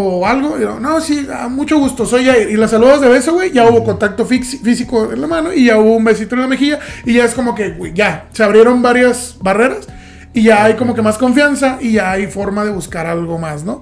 [0.03, 2.51] o algo, y yo, no, sí, ah, mucho gusto, soy Jair.
[2.51, 5.78] Y la saludas de beso, güey, ya hubo contacto físico en la mano y ya
[5.78, 8.82] hubo un besito en la mejilla y ya es como que, güey, ya, se abrieron
[8.82, 9.86] varias barreras
[10.32, 13.64] y ya hay como que más confianza y ya hay forma de buscar algo más,
[13.64, 13.80] ¿no?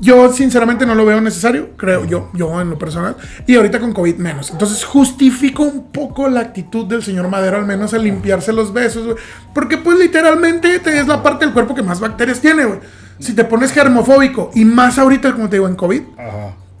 [0.00, 3.14] Yo sinceramente no lo veo necesario, creo yo, yo en lo personal.
[3.46, 4.50] Y ahorita con COVID menos.
[4.50, 9.04] Entonces justifico un poco la actitud del señor Madero, al menos al limpiarse los besos,
[9.04, 9.16] güey.
[9.54, 12.80] Porque pues literalmente te- es la parte del cuerpo que más bacterias tiene, güey.
[13.22, 16.02] Si te pones germofóbico y más ahorita, como te digo, en COVID,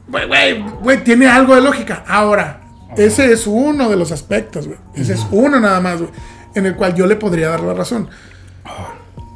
[0.08, 2.04] güey, güey, güey, tiene algo de lógica.
[2.06, 2.60] Ahora,
[2.96, 4.78] ese es uno de los aspectos, güey.
[4.94, 6.10] Ese es uno nada más, güey.
[6.54, 8.08] En el cual yo le podría dar la razón.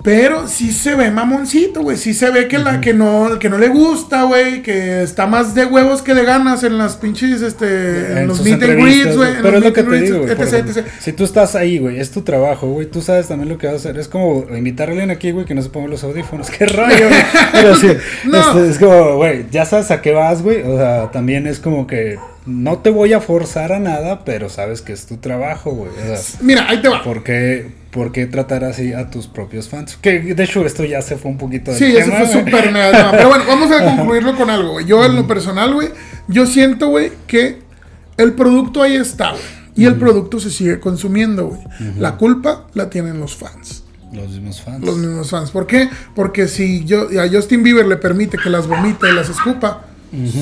[0.06, 1.96] Pero sí se ve mamoncito, güey.
[1.96, 4.62] Sí se ve que, la, que, no, que no le gusta, güey.
[4.62, 8.20] Que está más de huevos que de ganas en las pinches, este...
[8.20, 9.30] En, los sus meet and greets, güey.
[9.30, 10.36] en Pero los es lo que te digo, güey.
[11.00, 13.74] Si tú estás ahí, güey, es tu trabajo, güey, tú sabes también lo que vas
[13.74, 13.98] a hacer.
[13.98, 16.50] Es como invitar a alguien aquí, güey, que no se ponga los audífonos.
[16.56, 17.24] ¡Qué güey!
[17.50, 17.88] Pero sí,
[18.26, 18.38] No.
[18.38, 20.62] este, es como, güey, ya sabes a qué vas, güey.
[20.62, 22.16] O sea, también es como que
[22.46, 25.90] no te voy a forzar a nada, pero sabes que es tu trabajo, güey.
[25.90, 27.02] O sea, Mira, ahí te va.
[27.02, 29.96] ¿por qué, por qué tratar así a tus propios fans?
[30.00, 32.72] Que de hecho esto ya se fue un poquito del Sí, eso tema, fue súper
[32.72, 33.10] mega.
[33.10, 34.86] Pero bueno, vamos a concluirlo con algo, güey.
[34.86, 35.88] Yo, en lo personal, güey,
[36.28, 37.58] yo siento, güey, que
[38.16, 39.42] el producto ahí está, güey.
[39.74, 41.60] Y el producto se sigue consumiendo, güey.
[41.98, 43.82] La culpa la tienen los fans.
[44.10, 44.82] Los mismos fans.
[44.82, 45.50] Los mismos fans.
[45.50, 45.90] ¿Por qué?
[46.14, 49.84] Porque si yo, a Justin Bieber le permite que las vomite y las escupa,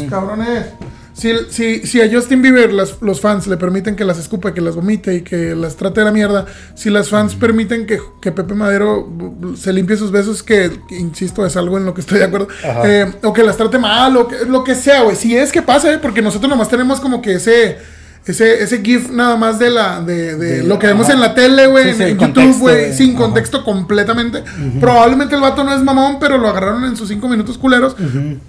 [0.08, 0.66] cabrones.
[1.14, 4.60] Si, si, si a Justin Bieber las- los fans le permiten que las escupa, que
[4.60, 6.44] las vomite y que las trate de la mierda,
[6.74, 9.08] si las fans permiten que, que Pepe Madero
[9.56, 12.48] se limpie sus besos, que, que, insisto, es algo en lo que estoy de acuerdo,
[12.84, 15.14] eh, o que las trate mal, o que, lo que sea, güey.
[15.14, 15.98] Si es que pasa, ¿eh?
[16.02, 17.78] porque nosotros nomás tenemos como que ese...
[18.26, 21.34] Ese, ese GIF nada más de la de, de De- lo que vemos en la
[21.34, 23.18] tele, güey, Sí, en, sí, en el YouTube, güey, sin ajá.
[23.18, 24.42] contexto completamente.
[24.80, 27.94] Probablemente el vato no es mamón, pero lo agarraron en sus cinco minutos culeros.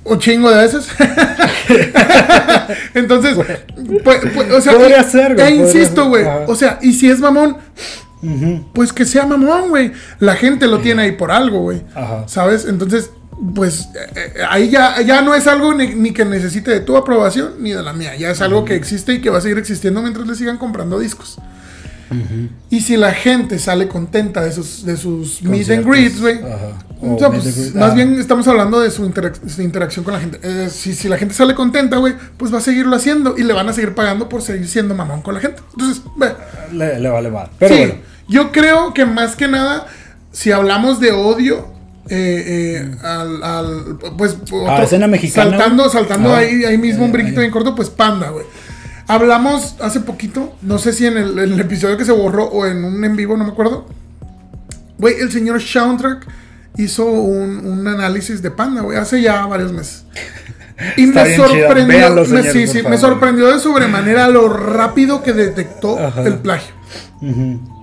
[0.06, 0.88] Un chingo de veces.
[2.94, 3.38] Entonces,
[4.04, 6.26] pues, pues, o sea, Podría ser, güey, E insisto, güey.
[6.48, 7.58] O sea, y si es mamón,
[8.74, 9.92] pues que sea mamón, güey.
[10.20, 11.82] La gente lo tiene ahí por algo, güey.
[11.94, 12.24] Ajá.
[12.28, 12.66] ¿Sabes?
[12.68, 13.12] Entonces,
[13.54, 16.96] pues eh, eh, ahí ya, ya no es algo ni, ni que necesite de tu
[16.98, 18.16] aprobación ni de la mía.
[18.16, 21.00] Ya es algo que existe y que va a seguir existiendo mientras le sigan comprando
[21.00, 21.38] discos.
[22.70, 26.40] Y si la gente sale contenta de sus, de sus meet and greets, güey.
[27.02, 30.40] O sea, pues, más bien estamos hablando de su, interac- su interacción con la gente.
[30.42, 33.54] Eh, si, si la gente sale contenta, güey, pues va a seguirlo haciendo y le
[33.54, 35.62] van a seguir pagando por seguir siendo mamón con la gente.
[35.74, 36.04] Entonces,
[36.72, 37.50] Le, le vale mal.
[37.60, 37.96] Pero sí, bueno.
[38.30, 39.88] yo creo que más que nada,
[40.32, 41.74] si hablamos de odio,
[42.10, 44.38] eh, eh, al, al- pues
[44.68, 48.30] Ah, escena mexicana, saltando, saltando Ah, ahí, ahí mismo un brinquito bien corto, pues Panda,
[48.30, 48.46] güey.
[49.08, 52.66] Hablamos hace poquito, no sé si en el, en el episodio que se borró o
[52.66, 53.86] en un en vivo, no me acuerdo.
[54.98, 56.26] Güey, el señor Soundtrack
[56.78, 60.06] hizo un, un análisis de Panda, güey, hace ya varios meses.
[60.98, 66.22] Y me sorprendió, Véanlo, me, sí, sí, sorprendió de sobremanera lo rápido que detectó Ajá.
[66.24, 66.74] el plagio.
[67.22, 67.75] Ujú.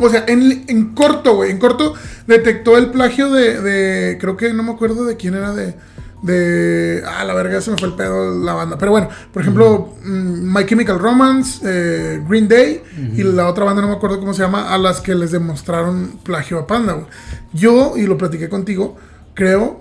[0.00, 1.50] O sea, en, en corto, güey.
[1.50, 1.94] En corto
[2.26, 5.74] detectó el plagio de, de- Creo que no me acuerdo de quién era de.
[6.22, 7.02] De.
[7.06, 8.76] Ah, la verga, se me fue el pedo la banda.
[8.76, 12.82] Pero bueno, por ejemplo, mm, My Chemical Romance, eh, Green Day
[13.16, 16.18] y la otra banda, no me acuerdo cómo se llama, a las que les demostraron
[16.24, 17.06] plagio a Panda, güey.
[17.52, 18.96] Yo, y lo platiqué contigo,
[19.34, 19.80] creo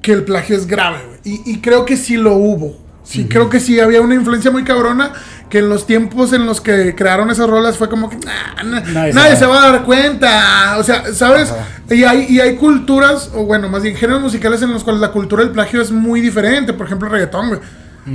[0.00, 1.18] que el plagio es grave, güey.
[1.24, 2.78] Y, y creo que sí lo hubo.
[3.08, 5.12] Sí, creo que sí había una influencia muy cabrona
[5.48, 8.80] que en los tiempos en los que crearon esas rolas fue como que "Nah, na-
[8.80, 10.76] Nadie nadie, se se va a dar cuenta.
[10.78, 11.50] O sea, ¿sabes?
[11.88, 15.10] Y hay, y hay culturas, o bueno, más bien géneros musicales en los cuales la
[15.10, 16.74] cultura del plagio es muy diferente.
[16.74, 17.60] Por ejemplo, el reggaetón, güey.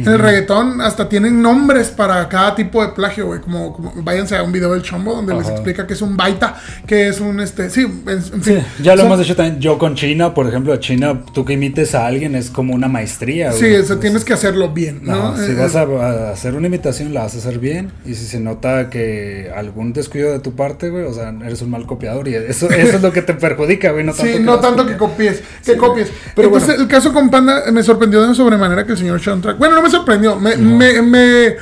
[0.01, 3.39] En el reggaetón hasta tienen nombres para cada tipo de plagio, güey.
[3.41, 6.55] Como, como váyanse a un video del chombo donde les explica que es un baita,
[6.87, 7.69] que es un este.
[7.69, 8.63] Sí, en, en Sí, fin.
[8.81, 9.59] ya lo Son- hemos dicho también.
[9.59, 13.51] Yo con China, por ejemplo, China, tú que imites a alguien es como una maestría.
[13.51, 13.75] Sí, güey.
[13.75, 15.13] eso tienes que hacerlo bien, ¿no?
[15.33, 17.91] Ajá, si Eh, vas a, a hacer una imitación, la vas a hacer bien.
[18.05, 21.69] Y si se nota que algún descuido de tu parte, güey, o sea, eres un
[21.69, 22.27] mal copiador.
[22.27, 24.03] Y eso, eso es lo que te perjudica, güey.
[24.03, 26.11] No tanto Sí, que no tanto que copies, que Sí, copies.
[26.35, 26.83] pero Entonces, bueno.
[26.83, 29.57] el caso con Panda eh, me sorprendió de sobremanera que el señor Soundtrack.
[29.57, 30.35] Bueno, no me sorprendió.
[30.37, 31.55] Me, me, me-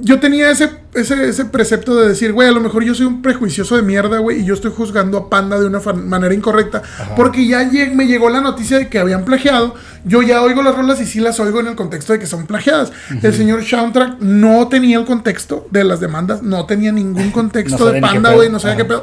[0.00, 3.20] yo tenía ese, ese, ese precepto de decir, güey, a lo mejor yo soy un
[3.22, 6.82] prejuicioso de mierda, güey, y yo estoy juzgando a Panda de una manera incorrecta.
[7.16, 9.74] Porque ya lleg- me llegó la noticia de que habían plagiado.
[10.04, 12.46] Yo ya oigo las rolas y sí las oigo en el contexto de que son
[12.46, 12.92] plagiadas.
[13.22, 17.92] El señor Soundtrack no tenía el contexto de las demandas, no tenía ningún contexto No
[17.92, 18.82] de Panda, güey, no sabía Ajá.
[18.82, 19.02] qué pedo.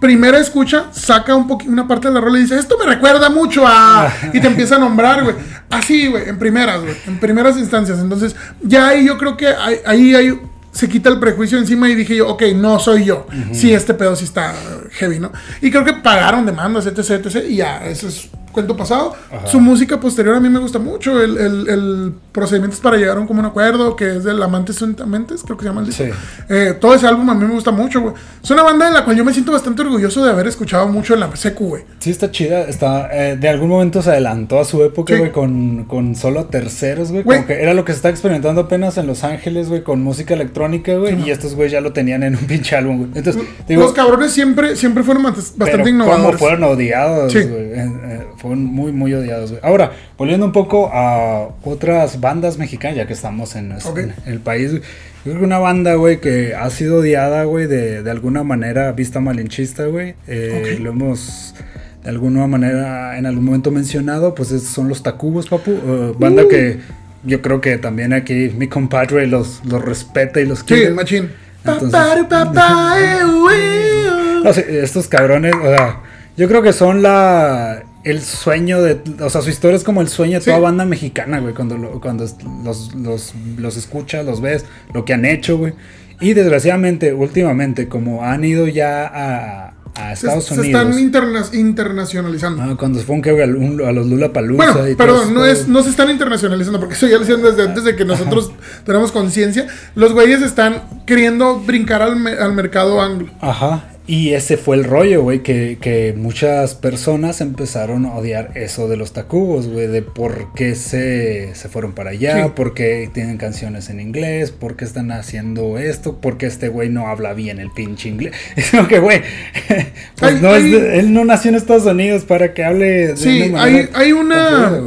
[0.00, 3.64] Primera escucha, saca un una parte de la rola y dice, esto me recuerda mucho
[3.66, 4.12] a...
[4.32, 5.36] Y te empieza a nombrar, güey.
[5.70, 6.94] Así, güey, en primeras, güey.
[7.06, 7.98] En primeras instancias.
[7.98, 10.40] Entonces, ya ahí yo creo que ahí, ahí, ahí
[10.72, 13.26] se quita el prejuicio encima y dije yo, ok, no soy yo.
[13.52, 14.54] Sí, este pedo sí está
[14.92, 15.32] heavy, ¿no?
[15.62, 17.44] Y creo que pagaron demandas, etc, etc.
[17.48, 19.12] Y ya, eso es cuento pasado.
[19.44, 21.20] Su música posterior a mí me gusta mucho.
[21.22, 25.42] El, el, el procedimientos para llegar a un común acuerdo, que es del Amantes Mentes,
[25.44, 26.04] creo que se llama el disco.
[26.04, 26.10] Sí.
[26.48, 28.14] Eh, todo ese álbum a mí me gusta mucho, güey.
[28.42, 31.14] Es una banda de la cual yo me siento bastante orgulloso de haber escuchado mucho
[31.14, 31.82] en la secu, güey.
[31.98, 32.62] Sí, está chida.
[32.62, 35.18] Está, eh, de algún momento se adelantó a su época, Sí.
[35.18, 37.24] güey, con, con solo terceros, güey.
[37.24, 40.34] Como que era lo que se está experimentando apenas en Los Ángeles, güey, con música
[40.34, 41.20] electrónica, güey.
[41.24, 43.10] y estos, güey, ya lo tenían en un pinche álbum, güey.
[43.14, 46.24] Entonces, digo, Los cabrones siempre, siempre fueron bast- bastante pero innovadores.
[46.26, 47.42] cómo fueron odiados, Sí.
[47.42, 47.62] güey.
[47.72, 49.60] Eh, eh, fueron muy, muy odiados, güey.
[49.64, 54.40] Ahora, volviendo un poco a otras bandas mexicanas, ya que estamos en, nuestro- en el
[54.40, 54.82] país, güey.
[55.24, 58.92] Yo creo que una banda, güey, que ha sido odiada, güey, de, de alguna manera
[58.92, 60.14] vista malinchista, güey.
[60.28, 60.78] Eh.
[60.80, 61.54] Lo hemos
[62.02, 65.70] de alguna manera en algún momento mencionado, pues es- son los Tacubos, papu.
[65.72, 66.48] eh, banda Uh.
[66.48, 66.78] que
[67.24, 70.90] yo creo que también aquí mi compadre los, los respeta y los Sí, quiere.
[70.90, 71.30] machín.
[71.64, 71.90] Entonces-
[73.50, 74.40] eh.
[74.44, 76.00] No, sí, estos cabrones, o sea,
[76.36, 80.08] yo creo que son la el sueño de, o sea, su historia es como el
[80.08, 80.46] sueño de Sí.
[80.50, 82.24] toda banda mexicana, güey, cuando, lo- cuando
[82.64, 85.72] los, los, los escuchas, los ves, lo que han hecho, güey.
[86.20, 91.44] Y desgraciadamente, últimamente, como han ido ya a, a Se, Estados se Unidos, están interna-
[91.52, 92.62] internacionalizando.
[92.62, 94.32] ah, cuando se fueron a, un- a los Lula Bueno,
[94.74, 97.84] Palusa perdón, no, es, no se están internacionalizando, porque eso ya lo hicieron desde antes
[97.84, 98.52] de que nosotros
[98.84, 99.66] tenemos conciencia.
[99.94, 103.28] Los güeyes están queriendo brincar al, me- al mercado anglo.
[103.40, 103.84] Ajá.
[104.06, 108.98] Y ese fue el rollo, güey, que, que muchas personas empezaron a odiar eso de
[108.98, 112.50] los tacubos, güey, de por qué se, se fueron para allá, Sí.
[112.54, 116.90] por qué tienen canciones en inglés, por qué están haciendo esto, por qué este güey
[116.90, 118.34] no habla bien el pinche inglés.
[118.56, 119.22] Es como que, güey,
[120.20, 123.16] pues no es hay- de- él no nació en Estados Unidos para que hable de
[123.16, 124.82] Sí, una hay, hay una.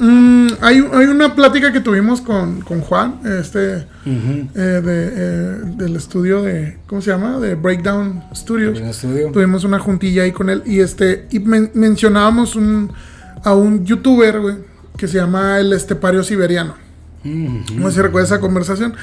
[0.00, 3.86] Mm, hay, hay una plática que tuvimos con, con Juan, este.
[4.06, 6.78] Eh, de, eh, del estudio de.
[6.86, 7.38] ¿Cómo se llama?
[7.38, 8.78] De Breakdown Studios.
[9.32, 12.90] Tuvimos una juntilla ahí con él y este y men- mencionábamos un,
[13.44, 14.56] a un youtuber, güey,
[14.96, 16.74] que se llama el estepario siberiano.
[17.24, 17.74] Ujú.
[17.76, 18.94] No sé si recuerda esa conversación.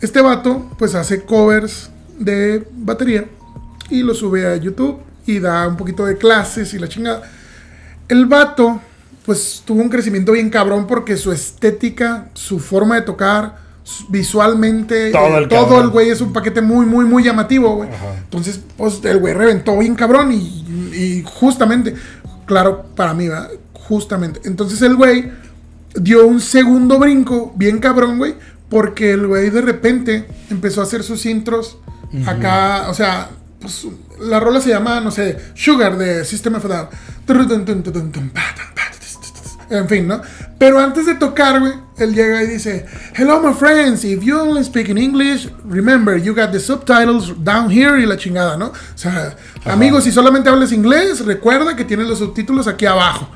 [0.00, 3.26] Este vato, pues hace covers de batería
[3.90, 7.22] y lo sube a YouTube y da un poquito de clases y la chingada.
[8.08, 8.80] El vato,
[9.24, 15.10] pues tuvo un crecimiento bien cabrón porque su estética, su forma de tocar, su- visualmente,
[15.10, 17.88] Todo eh, el todo el güey es un paquete muy, muy, muy llamativo, güey.
[18.22, 21.94] Entonces, pues el güey reventó bien cabrón y, y justamente,
[22.46, 23.50] claro, para mí, ¿verdad?
[23.72, 24.40] Justamente.
[24.44, 25.30] Entonces el güey
[25.94, 28.34] dio un segundo brinco bien cabrón, güey,
[28.68, 31.78] porque el güey de repente empezó a hacer sus intros
[32.26, 33.30] acá, o sea,
[33.60, 33.86] pues
[34.20, 36.88] la rola se llama, no sé, Sugar de System of a.
[39.68, 40.20] En fin, ¿no?
[40.58, 44.62] Pero antes de tocar, güey, él llega y dice, Hello, my friends, if you only
[44.62, 48.66] speak in English, remember, you got the subtitles down here y la chingada, ¿no?
[48.66, 53.28] O sea, amigos, si solamente hablas inglés, recuerda que tienes los subtítulos aquí abajo.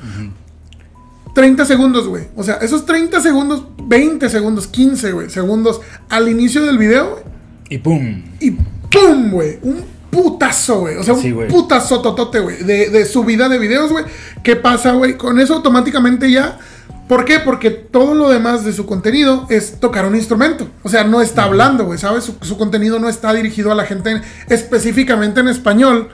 [1.33, 2.27] 30 segundos, güey.
[2.35, 7.23] O sea, esos 30 segundos, 20 segundos, 15, güey, segundos al inicio del video, güey.
[7.69, 8.23] Y pum.
[8.39, 9.59] Y ¡pum, güey!
[9.61, 10.97] Un putazo, güey.
[10.97, 12.57] O sea, Sí, un putazo totote, güey.
[12.63, 14.05] De, de subida de videos, güey.
[14.43, 15.17] ¿Qué pasa, güey?
[15.17, 16.59] Con eso automáticamente ya.
[17.07, 17.39] ¿Por qué?
[17.39, 20.67] Porque todo lo demás de su contenido es tocar un instrumento.
[20.83, 22.23] O sea, no está hablando, güey, ¿sabes?
[22.23, 26.09] Su, su contenido no está dirigido a la gente en- específicamente en español,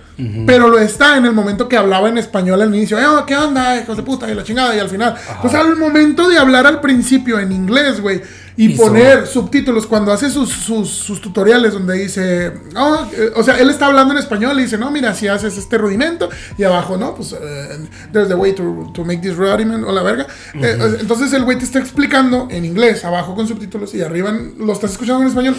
[0.46, 2.98] pero lo está en el momento que hablaba en español al inicio.
[3.00, 4.30] Eh, oh, ¿Qué onda, hijos de puta?
[4.30, 5.16] Y la chingada, y al final.
[5.42, 8.22] Pues al momento de hablar al principio en inglés, güey,
[8.58, 13.60] y poner subtítulos cuando hace sus, sus, sus tutoriales donde dice, oh, eh, o sea,
[13.60, 16.98] él está hablando en español y dice, no, mira, si haces este rudimento y abajo,
[16.98, 20.26] no, pues eh, there's the way to, to make this rudiment o la verga.
[20.56, 24.74] Eh, entonces el güey te está explicando en inglés, abajo con subtítulos y arriba lo
[24.74, 25.56] estás escuchando en español.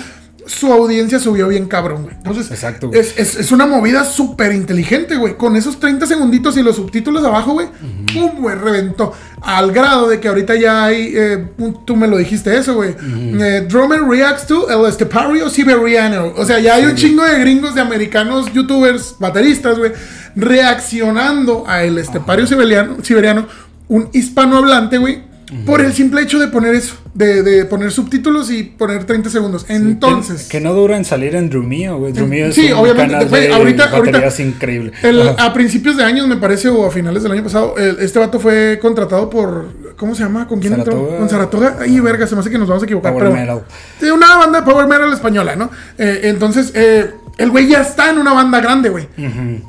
[0.49, 2.17] Su audiencia subió bien cabrón, güey.
[2.17, 2.99] Entonces, Exacto, güey.
[2.99, 5.37] es, es, es una movida súper inteligente, güey.
[5.37, 7.69] Con esos 30 segunditos y los subtítulos abajo, güey.
[8.13, 8.57] ¡Pum, güey!
[8.57, 9.13] Reventó.
[9.43, 11.13] Al grado de que ahorita ya hay.
[11.15, 11.47] eh,
[11.85, 12.97] tú me lo dijiste eso, güey.
[13.01, 16.33] Eh, Drummer reacts to el estepario siberiano.
[16.37, 19.93] O sea, ya hay un chingo de gringos, de americanos, youtubers, bateristas, güey.
[20.35, 23.47] Reaccionando a el estepario siberiano, siberiano.
[23.89, 25.28] Un hispanohablante, güey.
[25.65, 26.95] Por el simple hecho de poner eso.
[27.15, 29.65] De, de poner subtítulos y poner 30 segundos.
[29.69, 30.43] Entonces.
[30.45, 32.13] Que, que no dura en salir en Drumeo, güey.
[32.13, 34.93] Drumeo es Sí, un obviamente, güey, ahorita- ahorita- baterías increíble.
[35.03, 38.19] El- a principios de años, me parece, o a finales del año pasado, el- este
[38.19, 39.69] vato fue contratado por.
[39.97, 40.47] ¿Cómo se llama?
[40.47, 41.17] ¿Con quién entró?
[41.19, 41.77] Con Saratoga.
[41.81, 43.13] Ay, verga, se me hace que nos vamos a equivocar.
[43.13, 43.63] Power pero, metal.
[44.01, 45.71] De una banda de Power Metal española, ¿no?
[45.99, 49.09] Eh, entonces, eh, el güey ya está en una banda grande, güey.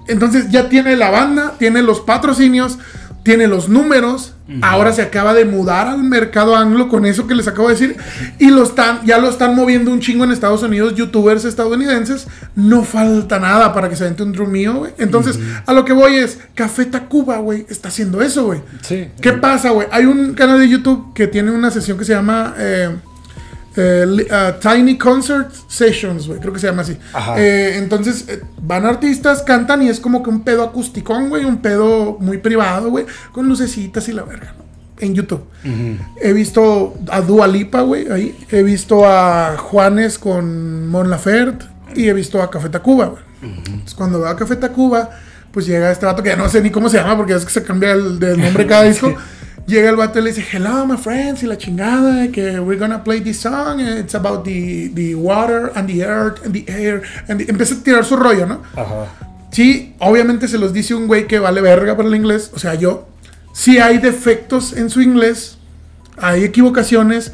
[0.08, 2.78] Entonces ya tiene la banda, tiene los patrocinios,
[3.24, 4.34] tiene los números.
[4.62, 7.98] Ahora se acaba de mudar al mercado anglo con eso que les acabo de decir.
[8.40, 12.28] Y lo están, ya lo están moviendo un chingo en Estados Unidos, youtubers estadounidenses.
[12.56, 14.94] No falta nada para que se vente un drum mío, güey.
[14.98, 18.62] Entonces, a lo que voy es, Café Tacuba, güey, está haciendo eso, güey.
[18.82, 19.10] Sí.
[19.22, 19.88] ¿Qué pasa, güey?
[19.92, 22.90] Hay un canal de YouTube que tiene una sesión que se llama eh,
[23.76, 26.40] eh, ah, Tiny Concert Sessions, güey.
[26.40, 26.98] Creo que se llama así.
[27.38, 31.46] Eh, entonces, eh, van artistas, cantan y es como que un pedo acusticón, güey.
[31.46, 33.06] Un pedo muy privado, güey.
[33.32, 34.64] Con lucecitas y la verga, ¿no?
[35.00, 35.44] En YouTube.
[36.22, 38.38] He visto a Dua Lipa, güey, ahí.
[38.52, 41.66] He visto a Juanes con Mon Laferte.
[41.96, 43.24] Y he visto a Café Tacuba, güey.
[43.42, 45.10] Entonces, cuando veo a Café Tacuba,
[45.52, 47.52] pues llega este vato que ya no sé ni cómo se llama porque es que
[47.52, 49.16] se cambia el, de nombre cada disco.
[49.70, 53.04] Llega el vato y le dice, hello, my friends, y la chingada, que we're gonna
[53.04, 57.04] play this song, it's about the, the water and the earth and the air.
[57.28, 58.64] And the-" Empieza a tirar su rollo, ¿no?
[58.76, 59.06] Ajá.
[59.52, 62.74] Sí, obviamente se los dice un güey que vale verga para el inglés, o sea,
[62.74, 63.08] yo.
[63.54, 65.58] Sí hay defectos en su inglés,
[66.18, 67.32] hay equivocaciones.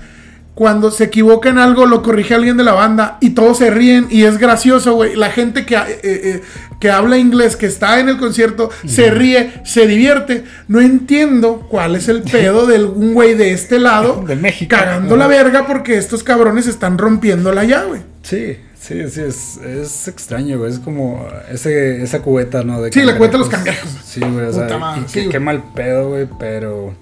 [0.55, 4.07] Cuando se equivoca en algo, lo corrige alguien de la banda y todos se ríen
[4.09, 5.15] y es gracioso, güey.
[5.15, 6.41] La gente que, eh, eh,
[6.79, 10.45] que habla inglés, que está en el concierto, se ríe, se divierte.
[10.69, 14.75] No entiendo cuál es el pedo de un güey de este lado De México.
[14.77, 17.99] cagando la verga porque estos cabrones están rompiéndola ya, güey.
[18.23, 20.71] Sí, sí, sí, es, es extraño, güey.
[20.71, 22.81] Es como ese, esa cubeta, ¿no?
[22.81, 23.89] De Sí, la cubeta de los cangrejos.
[24.05, 26.95] Sí, güey, o sea, Puta madre, sí, qué, qué mal pedo, güey, pero...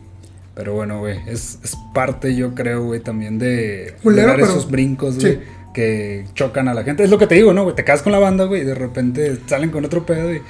[0.55, 5.21] Pero bueno, güey, es, es parte, yo creo, güey, también de, dar esos brincos, sí.
[5.21, 5.39] güey,
[5.73, 7.03] que chocan a la gente.
[7.03, 7.75] Es lo que te digo, ¿no, güey?
[7.75, 10.41] Te quedas con la banda, güey, y de repente salen con otro pedo y,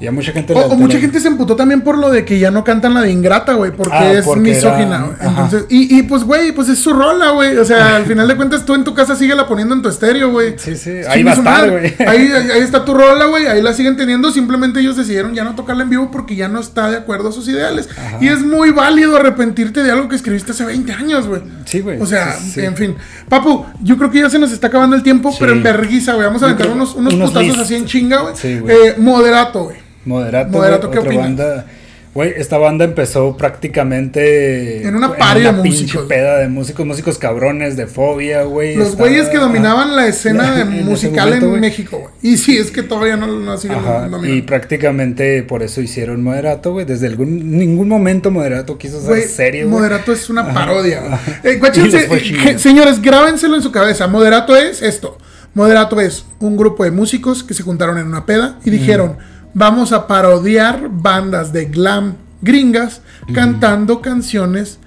[0.00, 0.52] y a mucha gente...
[0.54, 3.10] O, mucha gente se emputó también por lo de que ya no cantan la de
[3.10, 5.16] Ingrata, güey, porque Ah, es porque misógina, güey.
[5.20, 7.56] Entonces, y, y pues, güey, pues es su rola, güey.
[7.56, 10.30] O sea, al final de cuentas, tú en tu casa síguela poniendo en tu estéreo,
[10.30, 10.54] güey.
[10.58, 11.94] Sí, sí, ahí va a su estar, madre.
[11.96, 12.08] güey.
[12.08, 12.30] Ahí,
[12.60, 13.46] está tu rola, güey.
[13.46, 14.30] Ahí la siguen teniendo.
[14.30, 17.32] Simplemente ellos decidieron ya no tocarla en vivo porque ya no está de acuerdo a
[17.32, 17.88] sus ideales.
[18.20, 21.42] Y es muy válido arrepentirte de algo que escribiste hace 20 años, güey.
[21.64, 22.00] Sí, güey.
[22.00, 22.94] O sea, sí, en fin.
[23.28, 26.26] Papu, yo creo que ya se nos está acabando el tiempo, pero en verguiza, güey.
[26.26, 27.62] Vamos a aventar unos, unos, unos putazos lists.
[27.62, 28.36] así en chinga, güey.
[28.36, 28.76] Sí, güey.
[28.76, 29.87] Eh, moderato, güey.
[30.08, 31.24] Moderato, ¿qué otra opinas?
[31.26, 31.66] banda.
[32.14, 36.04] Güey, esta banda empezó prácticamente En una party de pinche músicos.
[36.06, 38.74] peda de músicos, músicos cabrones de fobia, güey.
[38.76, 41.60] Los Estaba- güeyes que dominaban la escena En musical momento, en güey.
[41.60, 42.12] México, güey.
[42.22, 44.26] Y sí, es que todavía no, no siguen Ajá, dominando.
[44.34, 46.86] y prácticamente por eso hicieron Moderato, güey.
[46.86, 49.78] Desde algún, ningún momento Moderato quiso ser serio, güey.
[49.80, 51.00] Moderato es una parodia.
[51.00, 51.12] güey.
[51.12, 51.40] Ajá.
[51.44, 52.08] Eh, guáchense,
[52.50, 54.06] eh, señores, grábenselo en su cabeza.
[54.08, 55.18] Moderato es esto.
[55.54, 59.16] Moderato es un grupo de músicos que se juntaron en una peda y dijeron,
[59.58, 63.02] vamos a parodiar bandas de glam gringas
[63.34, 64.78] cantando canciones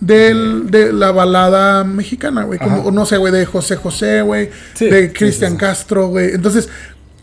[0.00, 2.58] del- de la balada mexicana, güey.
[2.58, 4.50] Como, no sé, güey, de José José, güey.
[4.74, 5.60] Sí, de Cristian sí, sí.
[5.60, 6.34] Castro, güey.
[6.34, 6.68] Entonces,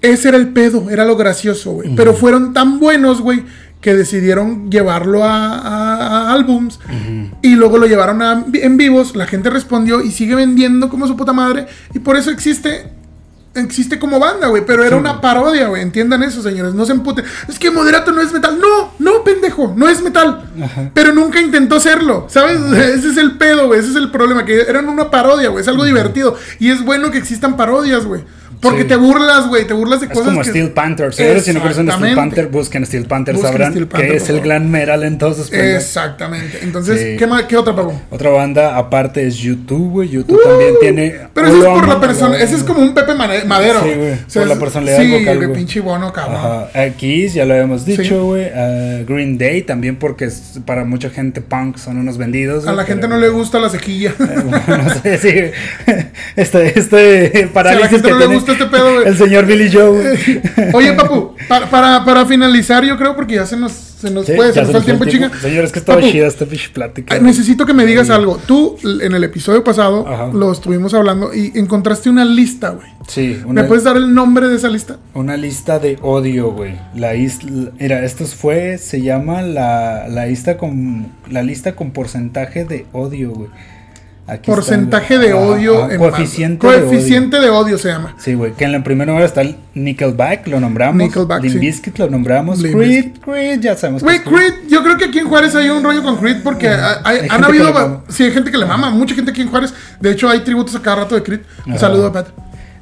[0.02, 1.96] ese era el pedo, era lo gracioso, güey.
[1.96, 3.44] Pero fueron tan buenos, güey,
[3.80, 6.80] que decidieron llevarlo a álbums
[7.44, 11.16] y luego lo llevaron a- en vivos, la gente respondió y sigue vendiendo como su
[11.16, 12.88] puta madre y por eso existe
[13.56, 17.26] existe como banda, güey, pero era una parodia, güey, entiendan eso, señores, no se emputen.
[17.48, 18.60] Es que Moderato no es metal.
[18.60, 20.50] No, no, pendejo, no es metal.
[20.94, 22.60] Pero nunca intentó serlo, ¿sabes?
[22.72, 25.68] Ese es el pedo, güey, ese es el problema, que eran una parodia, güey, es
[25.68, 28.24] algo divertido y es bueno que existan parodias, güey.
[28.62, 28.88] Porque Sí.
[28.88, 31.14] te burlas, güey, te burlas de Es cosas como que- Steel Panther.
[31.14, 32.16] Señores, si no conocen Steel.
[32.16, 33.36] Panther, busquen Steel Panther.
[33.36, 35.52] Busquen sabrán Steel Panther, que es el gran metal en todos sus.
[35.54, 36.60] Exactamente.
[36.64, 37.18] Entonces, Sí.
[37.18, 38.00] ¿qué, ¿qué otra pago?
[38.10, 40.10] Otra banda aparte es YouTube, güey.
[40.10, 41.08] YouTube también tiene.
[41.26, 43.82] Uh, Pero eso es por la persona, ese es como un Pepe Madero.
[43.84, 45.54] Sí, güey, O sea, por la es- personalidad Sí, vocal, güey.
[45.54, 46.36] pinche bono, cabrón.
[46.38, 46.68] Ajá.
[46.74, 48.10] A Kiss, ya lo habíamos dicho, Sí.
[48.16, 48.46] güey.
[48.50, 52.68] A Green Day también, porque es- para mucha gente punk son unos vendidos.
[52.68, 54.14] A la gente pero- no le gusta la sequilla.
[54.68, 55.34] no sé, sí.
[56.36, 59.08] Este, este parálisis gente que no le gusta este pedo, güey.
[59.08, 60.18] El señor Billy Joe.
[60.74, 64.34] Oye, papu, para, para, para finalizar, yo creo, porque ya se nos, se nos Sí,
[64.34, 65.40] puede, se nos fue el fue tiempo, chinga.
[65.40, 67.16] Señor, es que estaba Papu, chida esta pinche plática.
[67.16, 67.26] güey.
[67.26, 68.40] Necesito que me digas algo.
[68.46, 70.28] Tú, en el episodio pasado, Ajá.
[70.34, 72.88] lo estuvimos hablando y encontraste una lista, güey.
[73.08, 74.98] Sí, ¿Me puedes dar el nombre de esa lista?
[75.14, 76.76] una lista de odio, güey.
[76.96, 82.66] La isla, mira, esto fue, se llama la, la lista con, la lista con porcentaje
[82.66, 83.50] de odio, güey.
[84.28, 85.28] Aquí está, Porcentaje güey.
[85.30, 86.88] de Ajá, odio ajá, en coeficiente, de odio.
[86.90, 88.16] Coeficiente de odio se llama.
[88.18, 90.98] Sí, güey, que en la primera hora está el Nickelback, lo nombramos.
[90.98, 91.60] Nickelback, Limp sí.
[91.60, 92.60] Bizkit lo nombramos.
[92.60, 95.70] Limp Creed, Creed, ya sabemos Güey, es Creed, yo creo que aquí en Juárez hay
[95.70, 98.04] un rollo con Creed porque hay- hay- Hay han habido.
[98.10, 99.74] Sí, hay gente que le mama, mucha gente aquí en Juárez.
[100.00, 101.42] De hecho, hay tributos a cada rato de Creed.
[101.68, 101.82] Un Ajá.
[101.82, 102.28] saludo a Pat.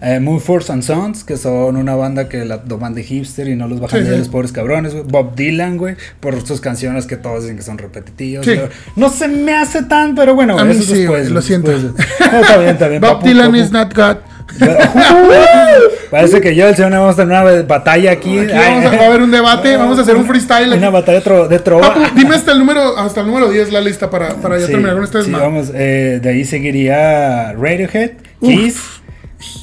[0.06, 3.56] Eh, Moon Force and Sons, que son una banda que la toman de hipster y
[3.56, 4.20] no los bajan Sí, de sí.
[4.20, 5.06] los pobres cabrones, güey.
[5.08, 8.46] Bob Dylan, güey, por sus canciones que todos dicen que son repetitivas.
[8.46, 8.56] Sí.
[8.98, 11.72] No se me hace tan, pero bueno, A mí eso es sí, después, lo siento.
[11.72, 11.94] después.
[12.32, 13.02] No, está bien, está bien.
[13.02, 13.58] Bob papu, Dylan papu.
[13.64, 14.18] is not God.
[16.12, 18.38] Parece que yo el señor vamos a tener una batalla aquí.
[18.40, 20.74] Aquí vamos a, haber un debate, vamos a hacer un freestyle.
[20.74, 21.94] Una batalla de, tro- de trova.
[21.94, 24.72] Papu, dime hasta el número, hasta el número 10 la lista para, para ya Sí,
[24.74, 29.02] terminar con este sí, vamos, eh, de ahí seguiría Radiohead, Kiss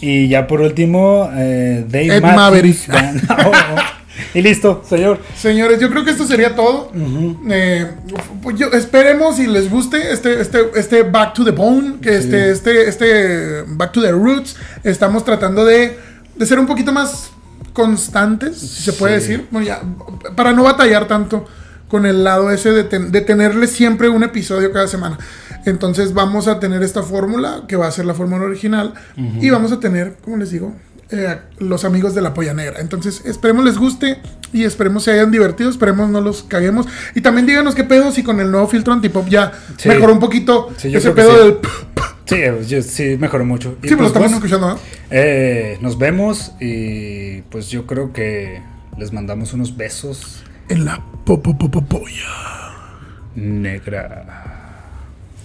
[0.01, 3.24] y ya por último eh, Dave Ed Matthews Maverick.
[3.47, 3.81] Oh, oh.
[4.35, 5.18] Y listo, señor.
[5.37, 6.93] Señores, yo creo que esto sería todo.
[7.51, 7.91] Eh,
[8.43, 12.51] pues yo- esperemos y les guste este, este, este Back to the Bone, que este,
[12.51, 14.57] este, este Back to the Roots.
[14.85, 15.99] Estamos tratando de,
[16.37, 17.31] de ser un poquito más
[17.72, 19.28] constantes, si se puede Sí.
[19.28, 19.81] decir, Bueno, ya,
[20.37, 21.47] para no batallar tanto
[21.89, 25.18] con el lado ese de, ten- de tenerle siempre un episodio cada semana.
[25.67, 28.95] Entonces vamos a tener esta fórmula, que va a ser la fórmula original,
[29.41, 30.75] y vamos a tener, como les digo,
[31.11, 32.81] eh, los amigos de la polla negra.
[32.81, 34.19] Entonces, esperemos les guste
[34.53, 36.87] y esperemos se hayan divertido, esperemos no los caguemos.
[37.17, 39.89] Y también díganos qué pedo si con el nuevo filtro antipop ya Sí.
[39.89, 41.39] mejoró un poquito Sí, ese pedo sí.
[41.45, 41.59] del...
[42.27, 43.77] Sí, eh, yo- sí, mejoró mucho.
[43.83, 44.79] Y Sí, pues lo estamos bueno, escuchando, ¿no?
[45.11, 48.63] eh, nos vemos y pues yo creo que
[48.97, 52.71] les mandamos unos besos En la po, po, po, po- polla.
[53.35, 54.50] negra.